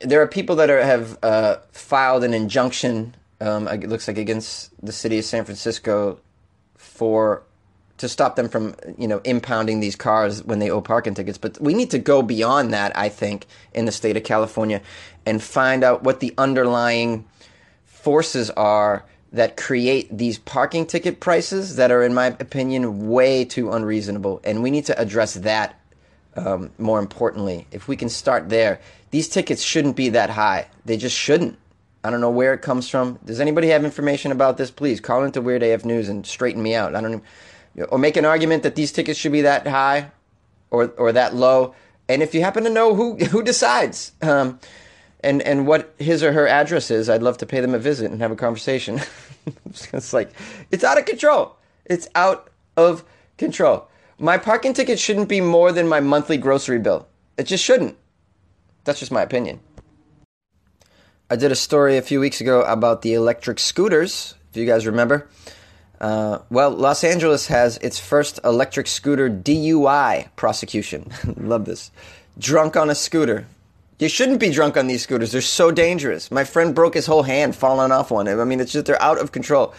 there 0.00 0.20
are 0.20 0.26
people 0.26 0.56
that 0.56 0.70
are, 0.70 0.82
have 0.82 1.18
uh, 1.22 1.58
filed 1.70 2.24
an 2.24 2.34
injunction. 2.34 3.14
Um, 3.42 3.66
it 3.66 3.88
looks 3.88 4.06
like 4.06 4.18
against 4.18 4.70
the 4.84 4.92
city 4.92 5.18
of 5.18 5.24
San 5.24 5.44
Francisco 5.44 6.20
for 6.76 7.42
to 7.98 8.08
stop 8.08 8.36
them 8.36 8.48
from 8.48 8.74
you 8.98 9.08
know 9.08 9.20
impounding 9.24 9.80
these 9.80 9.96
cars 9.96 10.44
when 10.44 10.60
they 10.60 10.70
owe 10.70 10.80
parking 10.80 11.14
tickets. 11.14 11.38
But 11.38 11.60
we 11.60 11.74
need 11.74 11.90
to 11.90 11.98
go 11.98 12.22
beyond 12.22 12.72
that. 12.72 12.96
I 12.96 13.08
think 13.08 13.46
in 13.74 13.84
the 13.84 13.92
state 13.92 14.16
of 14.16 14.22
California 14.22 14.80
and 15.26 15.42
find 15.42 15.82
out 15.82 16.04
what 16.04 16.20
the 16.20 16.32
underlying 16.38 17.24
forces 17.84 18.50
are 18.50 19.04
that 19.32 19.56
create 19.56 20.16
these 20.16 20.38
parking 20.38 20.86
ticket 20.86 21.18
prices 21.18 21.76
that 21.76 21.90
are, 21.90 22.02
in 22.02 22.12
my 22.12 22.26
opinion, 22.26 23.08
way 23.08 23.44
too 23.44 23.72
unreasonable. 23.72 24.40
And 24.44 24.62
we 24.62 24.70
need 24.70 24.86
to 24.86 24.98
address 25.00 25.34
that 25.34 25.80
um, 26.36 26.70
more 26.78 26.98
importantly. 26.98 27.66
If 27.72 27.88
we 27.88 27.96
can 27.96 28.08
start 28.08 28.50
there, 28.50 28.80
these 29.10 29.28
tickets 29.28 29.62
shouldn't 29.62 29.96
be 29.96 30.10
that 30.10 30.30
high. 30.30 30.68
They 30.84 30.96
just 30.96 31.16
shouldn't. 31.16 31.58
I 32.04 32.10
don't 32.10 32.20
know 32.20 32.30
where 32.30 32.52
it 32.52 32.62
comes 32.62 32.88
from. 32.88 33.18
Does 33.24 33.40
anybody 33.40 33.68
have 33.68 33.84
information 33.84 34.32
about 34.32 34.56
this? 34.56 34.70
Please 34.70 35.00
call 35.00 35.24
into 35.24 35.40
Weird 35.40 35.62
AF 35.62 35.84
News 35.84 36.08
and 36.08 36.26
straighten 36.26 36.62
me 36.62 36.74
out. 36.74 36.94
I 36.94 37.00
don't. 37.00 37.22
Or 37.88 37.98
make 37.98 38.16
an 38.16 38.24
argument 38.24 38.64
that 38.64 38.74
these 38.74 38.92
tickets 38.92 39.18
should 39.18 39.32
be 39.32 39.42
that 39.42 39.66
high 39.66 40.10
or, 40.70 40.92
or 40.98 41.12
that 41.12 41.34
low. 41.34 41.74
And 42.08 42.22
if 42.22 42.34
you 42.34 42.42
happen 42.42 42.64
to 42.64 42.70
know 42.70 42.94
who, 42.94 43.16
who 43.16 43.42
decides, 43.42 44.12
um, 44.20 44.58
and 45.22 45.40
and 45.42 45.66
what 45.66 45.94
his 45.98 46.22
or 46.22 46.32
her 46.32 46.48
address 46.48 46.90
is, 46.90 47.08
I'd 47.08 47.22
love 47.22 47.38
to 47.38 47.46
pay 47.46 47.60
them 47.60 47.74
a 47.74 47.78
visit 47.78 48.10
and 48.10 48.20
have 48.20 48.32
a 48.32 48.36
conversation. 48.36 49.00
it's 49.66 50.12
like 50.12 50.32
it's 50.70 50.84
out 50.84 50.98
of 50.98 51.04
control. 51.04 51.56
It's 51.84 52.08
out 52.14 52.50
of 52.76 53.04
control. 53.38 53.88
My 54.18 54.38
parking 54.38 54.72
ticket 54.72 54.98
shouldn't 54.98 55.28
be 55.28 55.40
more 55.40 55.72
than 55.72 55.88
my 55.88 56.00
monthly 56.00 56.36
grocery 56.36 56.78
bill. 56.78 57.06
It 57.36 57.44
just 57.44 57.64
shouldn't. 57.64 57.96
That's 58.84 59.00
just 59.00 59.12
my 59.12 59.22
opinion. 59.22 59.60
I 61.32 61.36
did 61.36 61.50
a 61.50 61.56
story 61.56 61.96
a 61.96 62.02
few 62.02 62.20
weeks 62.20 62.42
ago 62.42 62.60
about 62.60 63.00
the 63.00 63.14
electric 63.14 63.58
scooters, 63.58 64.34
if 64.50 64.56
you 64.58 64.66
guys 64.66 64.84
remember. 64.86 65.30
Uh, 65.98 66.40
well, 66.50 66.68
Los 66.70 67.02
Angeles 67.04 67.46
has 67.46 67.78
its 67.78 67.98
first 67.98 68.38
electric 68.44 68.86
scooter 68.86 69.30
DUI 69.30 70.28
prosecution. 70.36 71.10
Love 71.38 71.64
this. 71.64 71.90
Drunk 72.38 72.76
on 72.76 72.90
a 72.90 72.94
scooter. 72.94 73.46
You 73.98 74.10
shouldn't 74.10 74.40
be 74.40 74.50
drunk 74.50 74.76
on 74.76 74.88
these 74.88 75.04
scooters. 75.04 75.32
They're 75.32 75.40
so 75.40 75.70
dangerous. 75.70 76.30
My 76.30 76.44
friend 76.44 76.74
broke 76.74 76.92
his 76.92 77.06
whole 77.06 77.22
hand 77.22 77.56
falling 77.56 77.92
off 77.92 78.10
one. 78.10 78.28
I 78.28 78.44
mean, 78.44 78.60
it's 78.60 78.72
just 78.72 78.84
they're 78.84 79.00
out 79.00 79.18
of 79.18 79.32
control. 79.32 79.72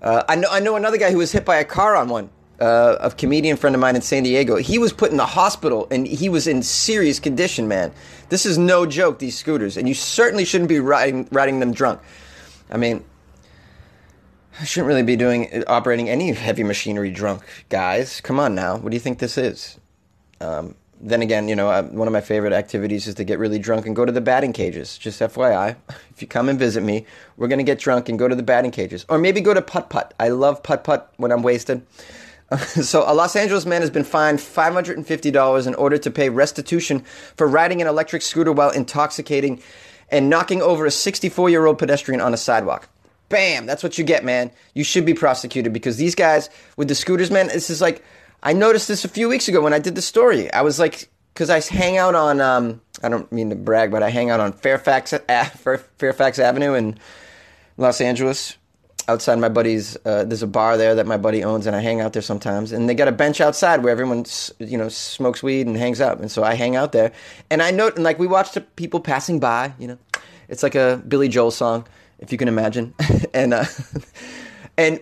Uh, 0.00 0.22
I 0.26 0.36
know 0.36 0.48
I 0.50 0.60
know 0.60 0.76
another 0.76 0.96
guy 0.96 1.10
who 1.10 1.18
was 1.18 1.32
hit 1.32 1.44
by 1.44 1.56
a 1.56 1.66
car 1.66 1.96
on 1.96 2.08
one. 2.08 2.30
Uh, 2.60 2.96
a 3.00 3.10
comedian 3.12 3.56
friend 3.56 3.76
of 3.76 3.80
mine 3.80 3.94
in 3.94 4.02
San 4.02 4.24
Diego. 4.24 4.56
He 4.56 4.78
was 4.78 4.92
put 4.92 5.12
in 5.12 5.16
the 5.16 5.26
hospital 5.26 5.86
and 5.92 6.08
he 6.08 6.28
was 6.28 6.48
in 6.48 6.64
serious 6.64 7.20
condition, 7.20 7.68
man. 7.68 7.92
This 8.30 8.44
is 8.44 8.58
no 8.58 8.84
joke, 8.84 9.20
these 9.20 9.38
scooters. 9.38 9.76
And 9.76 9.86
you 9.86 9.94
certainly 9.94 10.44
shouldn't 10.44 10.68
be 10.68 10.80
riding, 10.80 11.28
riding 11.30 11.60
them 11.60 11.72
drunk. 11.72 12.00
I 12.68 12.76
mean, 12.76 13.04
I 14.60 14.64
shouldn't 14.64 14.88
really 14.88 15.04
be 15.04 15.14
doing 15.14 15.62
operating 15.68 16.08
any 16.08 16.32
heavy 16.32 16.64
machinery 16.64 17.10
drunk, 17.10 17.44
guys. 17.68 18.20
Come 18.20 18.40
on 18.40 18.56
now. 18.56 18.76
What 18.76 18.90
do 18.90 18.96
you 18.96 19.00
think 19.00 19.20
this 19.20 19.38
is? 19.38 19.78
Um, 20.40 20.74
then 21.00 21.22
again, 21.22 21.48
you 21.48 21.54
know, 21.54 21.70
uh, 21.70 21.84
one 21.84 22.08
of 22.08 22.12
my 22.12 22.20
favorite 22.20 22.52
activities 22.52 23.06
is 23.06 23.14
to 23.16 23.24
get 23.24 23.38
really 23.38 23.60
drunk 23.60 23.86
and 23.86 23.94
go 23.94 24.04
to 24.04 24.10
the 24.10 24.20
batting 24.20 24.52
cages. 24.52 24.98
Just 24.98 25.20
FYI, 25.20 25.76
if 26.10 26.20
you 26.20 26.26
come 26.26 26.48
and 26.48 26.58
visit 26.58 26.82
me, 26.82 27.06
we're 27.36 27.46
going 27.48 27.60
to 27.60 27.64
get 27.64 27.78
drunk 27.78 28.08
and 28.08 28.18
go 28.18 28.26
to 28.26 28.34
the 28.34 28.42
batting 28.42 28.72
cages. 28.72 29.06
Or 29.08 29.18
maybe 29.18 29.40
go 29.40 29.54
to 29.54 29.62
putt 29.62 29.90
putt. 29.90 30.12
I 30.18 30.30
love 30.30 30.62
putt 30.62 30.82
putt 30.82 31.12
when 31.18 31.30
I'm 31.30 31.42
wasted. 31.42 31.86
so, 32.66 33.04
a 33.06 33.12
Los 33.12 33.36
Angeles 33.36 33.66
man 33.66 33.82
has 33.82 33.90
been 33.90 34.04
fined 34.04 34.38
$550 34.38 35.66
in 35.66 35.74
order 35.74 35.98
to 35.98 36.10
pay 36.10 36.28
restitution 36.30 37.00
for 37.36 37.46
riding 37.46 37.82
an 37.82 37.88
electric 37.88 38.22
scooter 38.22 38.52
while 38.52 38.70
intoxicating 38.70 39.62
and 40.10 40.30
knocking 40.30 40.62
over 40.62 40.86
a 40.86 40.90
64 40.90 41.50
year 41.50 41.66
old 41.66 41.78
pedestrian 41.78 42.20
on 42.20 42.32
a 42.32 42.38
sidewalk. 42.38 42.88
Bam! 43.28 43.66
That's 43.66 43.82
what 43.82 43.98
you 43.98 44.04
get, 44.04 44.24
man. 44.24 44.50
You 44.74 44.84
should 44.84 45.04
be 45.04 45.12
prosecuted 45.12 45.72
because 45.72 45.98
these 45.98 46.14
guys 46.14 46.48
with 46.76 46.88
the 46.88 46.94
scooters, 46.94 47.30
man, 47.30 47.48
this 47.48 47.68
is 47.68 47.82
like 47.82 48.02
I 48.42 48.52
noticed 48.52 48.88
this 48.88 49.04
a 49.04 49.08
few 49.08 49.28
weeks 49.28 49.48
ago 49.48 49.60
when 49.60 49.74
I 49.74 49.78
did 49.78 49.94
the 49.94 50.02
story. 50.02 50.50
I 50.52 50.62
was 50.62 50.78
like, 50.78 51.10
because 51.34 51.50
I 51.50 51.60
hang 51.60 51.98
out 51.98 52.14
on, 52.14 52.40
um, 52.40 52.80
I 53.02 53.08
don't 53.08 53.30
mean 53.30 53.50
to 53.50 53.56
brag, 53.56 53.90
but 53.90 54.02
I 54.02 54.10
hang 54.10 54.30
out 54.30 54.40
on 54.40 54.52
Fairfax, 54.52 55.12
Fairfax 55.98 56.38
Avenue 56.38 56.74
in 56.74 56.98
Los 57.76 58.00
Angeles. 58.00 58.56
Outside 59.08 59.38
my 59.38 59.48
buddy's, 59.48 59.96
uh, 60.04 60.24
there's 60.24 60.42
a 60.42 60.46
bar 60.46 60.76
there 60.76 60.94
that 60.94 61.06
my 61.06 61.16
buddy 61.16 61.42
owns, 61.42 61.66
and 61.66 61.74
I 61.74 61.80
hang 61.80 62.00
out 62.00 62.12
there 62.12 62.22
sometimes. 62.22 62.72
And 62.72 62.88
they 62.88 62.94
got 62.94 63.08
a 63.08 63.12
bench 63.12 63.40
outside 63.40 63.82
where 63.82 63.90
everyone, 63.90 64.26
you 64.58 64.76
know, 64.76 64.88
smokes 64.88 65.42
weed 65.42 65.66
and 65.66 65.76
hangs 65.76 66.00
out. 66.00 66.20
And 66.20 66.30
so 66.30 66.44
I 66.44 66.54
hang 66.54 66.76
out 66.76 66.92
there, 66.92 67.12
and 67.50 67.62
I 67.62 67.70
note, 67.70 67.96
and 67.96 68.04
like 68.04 68.18
we 68.18 68.26
watch 68.26 68.52
the 68.52 68.60
people 68.60 69.00
passing 69.00 69.40
by. 69.40 69.72
You 69.78 69.88
know, 69.88 69.98
it's 70.48 70.62
like 70.62 70.74
a 70.74 71.02
Billy 71.08 71.28
Joel 71.28 71.50
song, 71.50 71.88
if 72.18 72.32
you 72.32 72.38
can 72.38 72.48
imagine. 72.48 72.94
and 73.34 73.54
uh, 73.54 73.64
and 74.76 75.00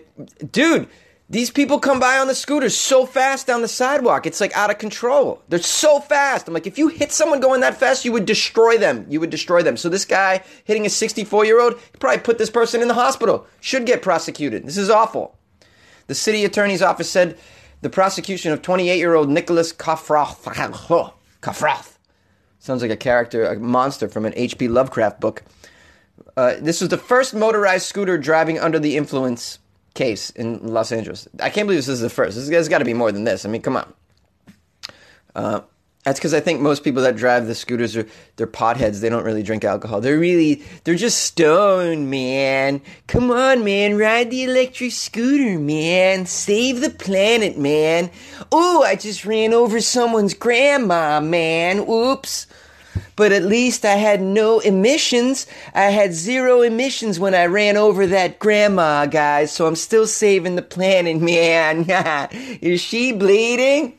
dude 0.51 0.87
these 1.29 1.51
people 1.51 1.79
come 1.79 1.99
by 1.99 2.19
on 2.19 2.27
the 2.27 2.35
scooters 2.35 2.75
so 2.75 3.05
fast 3.05 3.47
down 3.47 3.61
the 3.61 3.67
sidewalk. 3.67 4.25
It's 4.25 4.39
like 4.39 4.55
out 4.55 4.69
of 4.69 4.77
control. 4.77 5.41
They're 5.49 5.59
so 5.59 5.99
fast. 5.99 6.47
I'm 6.47 6.53
like, 6.53 6.67
if 6.67 6.77
you 6.77 6.87
hit 6.87 7.11
someone 7.11 7.41
going 7.41 7.59
that 7.61 7.77
fast, 7.77 8.05
you 8.05 8.13
would 8.13 8.25
destroy 8.25 8.77
them. 8.77 9.05
You 9.09 9.19
would 9.19 9.29
destroy 9.29 9.61
them. 9.61 9.75
So 9.75 9.89
this 9.89 10.05
guy 10.05 10.43
hitting 10.63 10.85
a 10.85 10.89
64 10.89 11.43
year 11.43 11.59
old, 11.59 11.79
probably 11.99 12.21
put 12.21 12.37
this 12.37 12.49
person 12.49 12.81
in 12.81 12.87
the 12.87 12.93
hospital. 12.93 13.45
Should 13.59 13.85
get 13.85 14.01
prosecuted. 14.01 14.65
This 14.65 14.77
is 14.77 14.89
awful. 14.89 15.35
The 16.07 16.15
city 16.15 16.45
attorney's 16.45 16.81
office 16.81 17.09
said 17.09 17.37
the 17.81 17.89
prosecution 17.89 18.53
of 18.53 18.61
28 18.61 18.97
year 18.97 19.13
old 19.13 19.29
Nicholas 19.29 19.73
Kaffrath, 19.73 20.43
Kaffrath, 21.41 21.97
sounds 22.59 22.81
like 22.81 22.91
a 22.91 22.97
character, 22.97 23.45
a 23.45 23.59
monster 23.59 24.07
from 24.07 24.25
an 24.25 24.33
H.P. 24.37 24.69
Lovecraft 24.69 25.19
book. 25.19 25.43
Uh, 26.37 26.55
this 26.61 26.79
was 26.79 26.89
the 26.89 26.97
first 26.97 27.33
motorized 27.33 27.85
scooter 27.85 28.17
driving 28.17 28.57
under 28.57 28.79
the 28.79 28.95
influence 28.95 29.59
case 29.97 30.29
in 30.29 30.65
Los 30.65 30.91
Angeles. 30.91 31.27
I 31.41 31.49
can't 31.49 31.67
believe 31.67 31.79
this 31.79 31.87
is 31.89 31.99
the 31.99 32.09
first. 32.09 32.37
This 32.37 32.47
has 32.49 32.69
got 32.69 32.77
to 32.77 32.85
be 32.85 32.93
more 32.93 33.11
than 33.11 33.23
this. 33.23 33.45
I 33.45 33.49
mean, 33.49 33.63
come 33.63 33.75
on. 33.75 33.93
Uh, 35.35 35.61
that's 36.03 36.19
because 36.19 36.33
I 36.33 36.39
think 36.39 36.61
most 36.61 36.83
people 36.83 37.01
that 37.01 37.17
drive 37.17 37.47
the 37.47 37.55
scooters 37.55 37.97
are 37.97 38.07
they're 38.37 38.47
potheads. 38.47 39.01
They 39.01 39.09
don't 39.09 39.25
really 39.25 39.43
drink 39.43 39.65
alcohol. 39.65 39.99
They're 39.99 40.19
really 40.19 40.63
they're 40.83 40.95
just 40.95 41.23
stoned, 41.23 42.09
man. 42.09 42.81
Come 43.07 43.29
on, 43.29 43.65
man, 43.65 43.97
ride 43.97 44.31
the 44.31 44.43
electric 44.43 44.93
scooter, 44.93 45.59
man. 45.59 46.25
Save 46.25 46.79
the 46.79 46.91
planet, 46.91 47.57
man. 47.57 48.09
Oh, 48.51 48.83
I 48.83 48.95
just 48.95 49.25
ran 49.25 49.53
over 49.53 49.81
someone's 49.81 50.33
grandma, 50.33 51.19
man. 51.19 51.79
Oops 51.79 52.47
but 53.17 53.31
at 53.33 53.43
least 53.43 53.83
I 53.83 53.95
had 53.95 54.21
no 54.21 54.59
emissions. 54.59 55.47
I 55.73 55.85
had 55.85 56.13
zero 56.13 56.61
emissions 56.61 57.19
when 57.19 57.33
I 57.33 57.47
ran 57.47 57.75
over 57.75 58.05
that 58.07 58.39
grandma, 58.39 59.07
guys, 59.07 59.51
so 59.51 59.65
I'm 59.65 59.75
still 59.75 60.07
saving 60.07 60.55
the 60.55 60.61
planet, 60.61 61.19
man. 61.21 61.85
Is 62.61 62.79
she 62.79 63.11
bleeding? 63.11 63.97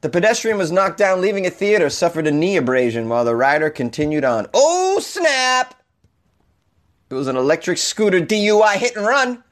The 0.00 0.08
pedestrian 0.08 0.56
was 0.56 0.72
knocked 0.72 0.98
down 0.98 1.20
leaving 1.20 1.46
a 1.46 1.50
theater, 1.50 1.90
suffered 1.90 2.26
a 2.26 2.30
knee 2.30 2.56
abrasion 2.56 3.08
while 3.08 3.24
the 3.24 3.36
rider 3.36 3.70
continued 3.70 4.24
on. 4.24 4.46
Oh, 4.54 5.00
snap! 5.00 5.74
It 7.10 7.14
was 7.14 7.26
an 7.26 7.36
electric 7.36 7.78
scooter 7.78 8.20
DUI 8.20 8.76
hit 8.76 8.96
and 8.96 9.04
run. 9.06 9.44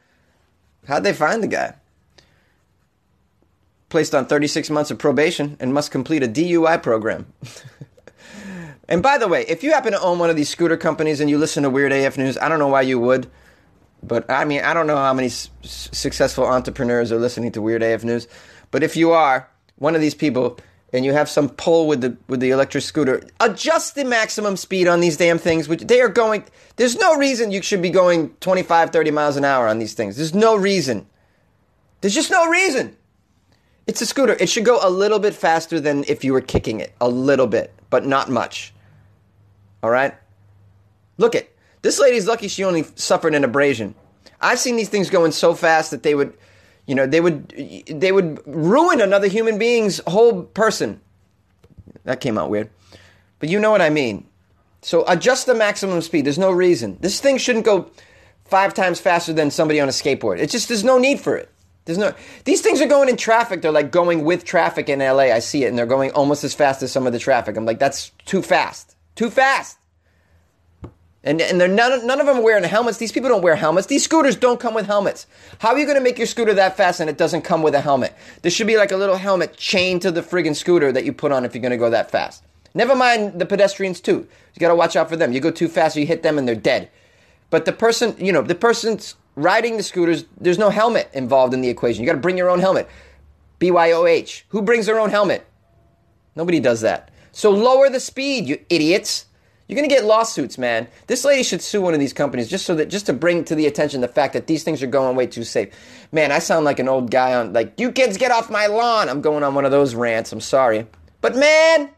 How'd 0.87 1.05
they 1.05 1.13
find 1.13 1.43
the 1.43 1.49
guy? 1.49 1.75
Placed 3.91 4.15
on 4.15 4.27
36 4.27 4.71
months 4.71 4.93
of 4.93 4.99
probation 4.99 5.57
and 5.59 5.75
must 5.75 5.91
complete 5.91 6.23
a 6.23 6.29
DUI 6.29 6.81
program. 6.81 7.27
And 8.91 9.03
by 9.03 9.19
the 9.19 9.29
way, 9.29 9.45
if 9.47 9.63
you 9.63 9.71
happen 9.71 9.93
to 9.93 10.01
own 10.01 10.19
one 10.19 10.31
of 10.31 10.37
these 10.37 10.49
scooter 10.49 10.77
companies 10.77 11.21
and 11.21 11.31
you 11.31 11.39
listen 11.39 11.63
to 11.63 11.71
Weird 11.71 11.93
AF 11.93 12.19
News, 12.19 12.37
I 12.37 12.49
don't 12.49 12.59
know 12.59 12.67
why 12.69 12.83
you 12.83 12.99
would, 12.99 13.31
but 14.03 14.29
I 14.29 14.45
mean, 14.45 14.63
I 14.63 14.75
don't 14.75 14.89
know 14.89 14.97
how 14.97 15.15
many 15.15 15.29
s- 15.29 15.49
successful 15.63 16.45
entrepreneurs 16.45 17.13
are 17.13 17.19
listening 17.19 17.53
to 17.53 17.63
Weird 17.63 17.85
AF 17.85 18.03
News, 18.03 18.27
but 18.73 18.83
if 18.83 18.97
you 18.97 19.13
are 19.13 19.49
one 19.77 19.95
of 19.95 20.01
these 20.01 20.15
people 20.15 20.59
and 20.93 21.05
you 21.05 21.13
have 21.13 21.29
some 21.29 21.49
pull 21.49 21.87
with 21.87 22.01
the 22.01 22.17
with 22.27 22.41
the 22.41 22.51
electric 22.51 22.83
scooter, 22.83 23.23
adjust 23.39 23.95
the 23.95 24.05
maximum 24.05 24.57
speed 24.57 24.89
on 24.89 24.99
these 24.99 25.17
damn 25.17 25.39
things. 25.39 25.69
Which 25.69 25.83
they 25.83 26.01
are 26.01 26.09
going. 26.09 26.43
There's 26.75 26.97
no 26.97 27.17
reason 27.17 27.53
you 27.53 27.63
should 27.63 27.83
be 27.83 27.91
going 27.91 28.31
25, 28.41 28.91
30 28.91 29.11
miles 29.13 29.37
an 29.37 29.45
hour 29.45 29.69
on 29.69 29.79
these 29.79 29.95
things. 29.95 30.17
There's 30.17 30.35
no 30.35 30.57
reason. 30.57 31.07
There's 32.01 32.15
just 32.15 32.33
no 32.33 32.49
reason. 32.49 32.97
It's 33.87 34.01
a 34.01 34.07
scooter. 34.07 34.37
It 34.41 34.49
should 34.49 34.65
go 34.65 34.81
a 34.83 34.91
little 34.91 35.21
bit 35.21 35.35
faster 35.35 35.79
than 35.79 36.05
if 36.09 36.25
you 36.25 36.33
were 36.33 36.41
kicking 36.41 36.81
it, 36.81 36.93
a 37.01 37.09
little 37.09 37.47
bit, 37.47 37.73
but 37.89 38.05
not 38.05 38.29
much. 38.29 38.73
All 39.83 39.91
right? 39.91 40.15
Look 41.19 41.35
it. 41.35 41.57
This 41.83 41.99
lady's 41.99 42.27
lucky 42.27 42.49
she 42.49 42.65
only 42.65 42.85
suffered 42.95 43.35
an 43.35 43.45
abrasion. 43.45 43.95
I've 44.41 44.59
seen 44.59 44.77
these 44.77 44.89
things 44.89 45.11
going 45.11 45.33
so 45.33 45.55
fast 45.55 45.91
that 45.91 46.03
they 46.03 46.15
would, 46.15 46.37
you 46.87 46.95
know, 46.95 47.07
they 47.07 47.21
would 47.21 47.49
they 47.89 48.13
would 48.13 48.41
ruin 48.47 49.01
another 49.01 49.29
human 49.29 49.59
being's 49.59 50.01
whole 50.07 50.45
person. 50.45 51.01
That 52.05 52.21
came 52.21 52.39
out 52.39 52.51
weird. 52.51 52.71
But 53.39 53.49
you 53.49 53.59
know 53.59 53.71
what 53.71 53.83
I 53.83 53.91
mean. 53.91 54.27
So 54.83 55.05
adjust 55.07 55.47
the 55.47 55.55
maximum 55.55 56.01
speed. 56.01 56.25
There's 56.25 56.39
no 56.39 56.51
reason. 56.51 56.97
This 57.01 57.21
thing 57.21 57.39
shouldn't 57.39 57.67
go 57.67 57.91
five 58.45 58.75
times 58.75 58.99
faster 59.01 59.33
than 59.33 59.51
somebody 59.51 59.81
on 59.81 59.89
a 59.89 59.93
skateboard. 59.93 60.39
It 60.39 60.51
just 60.51 60.69
there's 60.69 60.85
no 60.85 60.99
need 60.99 61.21
for 61.21 61.37
it. 61.37 61.51
There's 61.85 61.99
no. 61.99 62.15
These 62.45 62.61
things 62.61 62.81
are 62.81 62.87
going 62.87 63.09
in 63.09 63.17
traffic. 63.17 63.63
They're 63.63 63.73
like 63.73 63.91
going 63.91 64.25
with 64.25 64.45
traffic 64.45 64.89
in 64.89 65.01
LA. 65.01 65.33
I 65.33 65.39
see 65.39 65.65
it, 65.65 65.69
and 65.69 65.79
they're 65.79 65.87
going 65.87 66.13
almost 66.13 66.45
as 66.45 66.55
fast 66.55 66.83
as 66.83 66.93
some 66.93 67.07
of 67.07 67.13
the 67.13 67.19
traffic. 67.19 67.57
I'm 67.57 67.65
like, 67.65 67.79
that's 67.79 68.11
too 68.27 68.43
fast. 68.43 68.90
Too 69.21 69.29
fast. 69.29 69.77
And, 71.23 71.43
and 71.43 71.61
they're 71.61 71.69
none, 71.69 72.07
none 72.07 72.21
of 72.21 72.27
them 72.27 72.39
are 72.39 72.43
wearing 72.43 72.65
helmets. 72.65 72.97
These 72.97 73.13
people 73.13 73.29
don't 73.29 73.43
wear 73.43 73.55
helmets. 73.55 73.87
These 73.87 74.05
scooters 74.05 74.35
don't 74.35 74.59
come 74.59 74.73
with 74.73 74.87
helmets. 74.87 75.27
How 75.59 75.73
are 75.73 75.79
you 75.79 75.85
going 75.85 75.99
to 75.99 76.03
make 76.03 76.17
your 76.17 76.27
scooter 76.27 76.55
that 76.55 76.79
fast 76.79 77.01
and 77.01 77.11
it 77.11 77.19
doesn't 77.19 77.43
come 77.43 77.63
with 77.63 77.75
a 77.75 77.83
helmet? 77.83 78.15
There 78.41 78.51
should 78.51 78.67
be 78.67 78.79
like 78.79 78.93
a 78.93 78.97
little 78.97 79.19
helmet 79.19 79.59
chained 79.59 80.01
to 80.01 80.11
the 80.11 80.23
friggin' 80.23 80.57
scooter 80.57 80.91
that 80.91 81.05
you 81.05 81.13
put 81.13 81.33
on 81.33 81.45
if 81.45 81.55
you're 81.55 81.61
going 81.61 81.71
to 81.71 81.77
go 81.77 81.91
that 81.91 82.11
fast. 82.11 82.43
Never 82.73 82.95
mind 82.95 83.39
the 83.39 83.45
pedestrians 83.45 84.01
too. 84.01 84.27
You 84.55 84.59
got 84.59 84.69
to 84.69 84.75
watch 84.75 84.97
out 84.97 85.11
for 85.11 85.17
them. 85.17 85.35
You 85.35 85.41
go 85.41 85.51
too 85.51 85.69
fast, 85.69 85.97
you 85.97 86.07
hit 86.07 86.23
them 86.23 86.39
and 86.39 86.49
they're 86.49 86.55
dead. 86.55 86.89
But 87.51 87.67
the 87.67 87.73
person, 87.73 88.17
you 88.19 88.33
know, 88.33 88.41
the 88.41 88.55
person's 88.55 89.17
riding 89.37 89.77
the 89.77 89.83
scooters, 89.83 90.25
there's 90.41 90.57
no 90.57 90.71
helmet 90.71 91.11
involved 91.13 91.53
in 91.53 91.61
the 91.61 91.69
equation. 91.69 92.03
You 92.03 92.07
got 92.07 92.15
to 92.15 92.23
bring 92.23 92.39
your 92.39 92.49
own 92.49 92.61
helmet. 92.61 92.89
BYOH. 93.61 94.45
Who 94.49 94.63
brings 94.63 94.87
their 94.87 94.99
own 94.99 95.11
helmet? 95.11 95.47
Nobody 96.35 96.59
does 96.59 96.81
that. 96.81 97.11
So 97.33 97.51
lower 97.51 97.89
the 97.89 98.01
speed, 98.01 98.47
you 98.47 98.65
idiots. 98.69 99.27
You're 99.69 99.77
going 99.77 99.89
to 99.89 99.95
get 99.95 100.05
lawsuits, 100.05 100.59
man. 100.59 100.89
This 101.07 101.25
lady 101.25 101.45
should 101.45 101.63
sue 101.63 101.81
one 101.81 101.95
of 101.95 102.01
these 102.01 102.13
companies 102.13 102.49
just 102.49 102.67
so 102.67 102.75
that 102.75 102.87
just 102.87 103.07
to 103.07 103.13
bring 103.13 103.45
to 103.45 103.55
the 103.55 103.67
attention 103.67 104.01
the 104.01 104.09
fact 104.09 104.33
that 104.33 104.49
these 104.49 104.65
things 104.65 104.83
are 104.83 104.89
going 104.89 105.15
way 105.15 105.29
too 105.29 105.45
safe. 105.45 105.73
Man, 106.11 106.33
I 106.33 106.41
sound 106.41 106.65
like 106.65 106.81
an 106.81 106.89
old 106.89 107.11
guy 107.11 107.35
on 107.35 107.53
like 107.53 107.79
you 107.79 107.93
kids 107.93 108.17
get 108.17 108.33
off 108.33 108.51
my 108.51 108.67
lawn. 108.67 109.09
I'm 109.09 109.21
going 109.21 109.45
on 109.45 109.55
one 109.55 109.65
of 109.65 109.71
those 109.71 109.95
rants. 109.95 110.33
I'm 110.33 110.41
sorry. 110.41 110.89
But 111.21 111.37
man, 111.37 111.91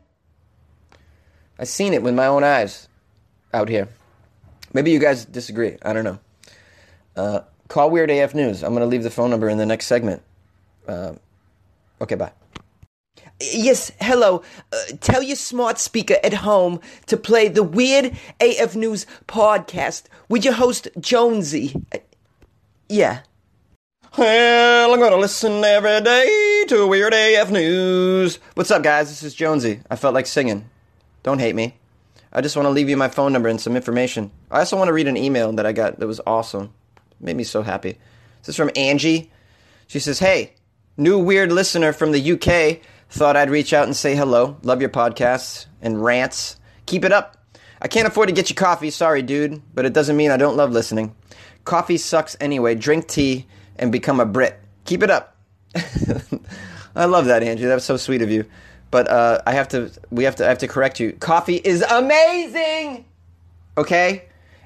I've 1.58 1.68
seen 1.68 1.94
it 1.94 2.02
with 2.02 2.14
my 2.14 2.26
own 2.26 2.44
eyes 2.44 2.88
out 3.54 3.70
here. 3.70 3.88
Maybe 4.74 4.90
you 4.90 4.98
guys 4.98 5.24
disagree. 5.24 5.76
I 5.82 5.92
don't 5.92 6.04
know. 6.04 6.18
Uh, 7.16 7.40
call 7.68 7.90
Weird 7.90 8.10
AF 8.10 8.34
News. 8.34 8.62
I'm 8.62 8.72
going 8.72 8.80
to 8.80 8.86
leave 8.86 9.02
the 9.02 9.10
phone 9.10 9.30
number 9.30 9.48
in 9.48 9.58
the 9.58 9.66
next 9.66 9.86
segment. 9.86 10.22
Uh, 10.86 11.14
okay, 12.00 12.16
bye. 12.16 12.32
Yes, 13.42 13.90
hello. 14.00 14.42
Uh, 14.72 14.76
tell 15.00 15.20
your 15.20 15.34
smart 15.34 15.78
speaker 15.80 16.16
at 16.22 16.32
home 16.32 16.80
to 17.06 17.16
play 17.16 17.48
the 17.48 17.64
Weird 17.64 18.16
AF 18.40 18.76
News 18.76 19.04
podcast 19.26 20.04
with 20.28 20.44
your 20.44 20.54
host, 20.54 20.86
Jonesy. 21.00 21.74
Uh, 21.92 21.98
yeah. 22.88 23.22
Well, 24.16 24.92
I'm 24.92 25.00
gonna 25.00 25.16
listen 25.16 25.64
every 25.64 26.00
day 26.02 26.64
to 26.68 26.86
Weird 26.86 27.14
AF 27.14 27.50
News. 27.50 28.38
What's 28.54 28.70
up, 28.70 28.84
guys? 28.84 29.08
This 29.08 29.24
is 29.24 29.34
Jonesy. 29.34 29.80
I 29.90 29.96
felt 29.96 30.14
like 30.14 30.26
singing. 30.26 30.68
Don't 31.24 31.40
hate 31.40 31.56
me. 31.56 31.74
I 32.32 32.42
just 32.42 32.54
want 32.54 32.66
to 32.66 32.70
leave 32.70 32.88
you 32.88 32.96
my 32.96 33.08
phone 33.08 33.32
number 33.32 33.48
and 33.48 33.60
some 33.60 33.74
information. 33.74 34.30
I 34.52 34.60
also 34.60 34.76
want 34.76 34.86
to 34.88 34.92
read 34.92 35.08
an 35.08 35.16
email 35.16 35.52
that 35.54 35.66
I 35.66 35.72
got 35.72 35.98
that 35.98 36.06
was 36.06 36.20
awesome. 36.28 36.72
Made 37.18 37.36
me 37.36 37.44
so 37.44 37.62
happy. 37.62 37.98
This 38.40 38.50
is 38.50 38.56
from 38.56 38.70
Angie. 38.76 39.32
She 39.88 39.98
says, 39.98 40.20
Hey, 40.20 40.54
new 40.96 41.18
weird 41.18 41.50
listener 41.50 41.92
from 41.92 42.12
the 42.12 42.32
UK. 42.32 42.80
Thought 43.12 43.36
I'd 43.36 43.50
reach 43.50 43.74
out 43.74 43.84
and 43.84 43.94
say 43.94 44.16
hello. 44.16 44.56
Love 44.62 44.80
your 44.80 44.88
podcasts 44.88 45.66
and 45.82 46.02
rants. 46.02 46.56
Keep 46.86 47.04
it 47.04 47.12
up. 47.12 47.36
I 47.78 47.86
can't 47.86 48.08
afford 48.08 48.30
to 48.30 48.34
get 48.34 48.48
you 48.48 48.56
coffee, 48.56 48.88
sorry, 48.88 49.20
dude, 49.20 49.60
but 49.74 49.84
it 49.84 49.92
doesn't 49.92 50.16
mean 50.16 50.30
I 50.30 50.38
don't 50.38 50.56
love 50.56 50.72
listening. 50.72 51.14
Coffee 51.66 51.98
sucks 51.98 52.38
anyway. 52.40 52.74
Drink 52.74 53.06
tea 53.08 53.46
and 53.76 53.92
become 53.92 54.18
a 54.18 54.24
Brit. 54.24 54.58
Keep 54.86 55.02
it 55.02 55.10
up. 55.10 55.36
I 56.96 57.04
love 57.04 57.26
that, 57.26 57.42
Angie. 57.42 57.66
That 57.66 57.74
was 57.74 57.84
so 57.84 57.98
sweet 57.98 58.22
of 58.22 58.30
you. 58.30 58.46
But 58.90 59.08
uh, 59.08 59.42
I 59.46 59.52
have 59.52 59.68
to. 59.68 59.90
We 60.10 60.24
have 60.24 60.36
to. 60.36 60.46
I 60.46 60.48
have 60.48 60.58
to 60.58 60.68
correct 60.68 60.98
you. 60.98 61.12
Coffee 61.12 61.56
is 61.56 61.82
amazing. 61.82 63.04
Okay, 63.76 64.24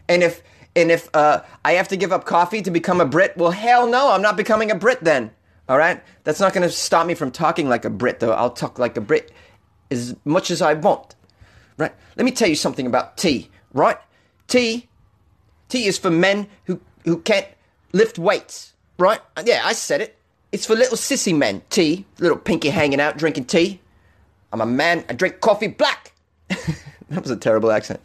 and 0.09 0.23
if 0.23 0.41
and 0.77 0.93
if 0.93 1.09
uh, 1.15 1.43
I 1.65 1.73
have 1.73 1.89
to 1.89 1.97
give 1.97 2.13
up 2.13 2.25
coffee 2.25 2.63
to 2.63 2.71
become 2.71 3.01
a 3.01 3.07
Brit, 3.07 3.37
well, 3.37 3.51
hell 3.51 3.89
no, 3.89 4.13
I'm 4.13 4.23
not 4.23 4.37
becoming 4.37 4.71
a 4.71 4.77
Brit 4.77 5.01
then. 5.03 5.33
All 5.69 5.79
right? 5.79 6.03
That's 6.25 6.41
not 6.41 6.53
going 6.53 6.67
to 6.67 6.73
stop 6.73 7.07
me 7.07 7.15
from 7.15 7.31
talking 7.31 7.69
like 7.69 7.85
a 7.85 7.91
Brit, 7.91 8.21
though. 8.21 8.33
I'll 8.33 8.51
talk 8.51 8.79
like 8.79 8.97
a 8.97 9.01
Brit 9.01 9.33
as 9.91 10.17
much 10.25 10.51
as 10.51 10.63
I 10.63 10.75
want. 10.75 11.15
Right? 11.77 11.93
Let 12.17 12.25
me 12.25 12.31
tell 12.31 12.49
you 12.49 12.55
something 12.55 12.87
about 12.87 13.17
tea, 13.17 13.51
right? 13.73 13.99
Tea, 14.49 14.89
tea 15.69 15.87
is 15.87 15.99
for 15.99 16.11
men 16.11 16.49
who, 16.65 16.81
who 17.05 17.19
can't 17.19 17.47
lift 17.93 18.19
weights, 18.19 18.73
right? 18.99 19.21
Uh, 19.37 19.43
yeah, 19.45 19.63
I 19.65 19.73
said 19.73 20.01
it. 20.01 20.17
It's 20.53 20.67
for 20.67 20.75
little 20.75 20.97
sissy 20.97 21.37
men. 21.37 21.63
Tea, 21.69 22.07
little 22.19 22.39
pinky 22.39 22.71
hanging 22.71 23.01
out, 23.01 23.19
drinking 23.19 23.47
tea. 23.47 23.81
I'm 24.53 24.61
a 24.61 24.67
man, 24.67 25.05
I 25.09 25.13
drink 25.13 25.41
coffee 25.41 25.67
black. 25.67 26.13
that 26.49 27.23
was 27.23 27.31
a 27.31 27.37
terrible 27.37 27.71
accent. 27.71 28.01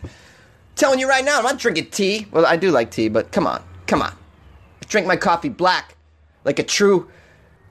Telling 0.76 1.00
you 1.00 1.08
right 1.08 1.24
now, 1.24 1.38
I'm 1.38 1.43
not 1.43 1.60
drinking 1.60 1.91
tea. 1.91 2.28
Well, 2.32 2.45
I 2.45 2.58
do 2.58 2.71
like 2.71 2.91
tea, 2.91 3.08
but 3.08 3.32
come 3.32 3.45
on, 3.45 3.63
come 3.86 4.02
on. 4.02 4.12
I 4.12 4.86
drink 4.88 5.08
my 5.08 5.15
coffee 5.15 5.50
black 5.50 5.95
like 6.43 6.60
a 6.60 6.63
true 6.63 7.10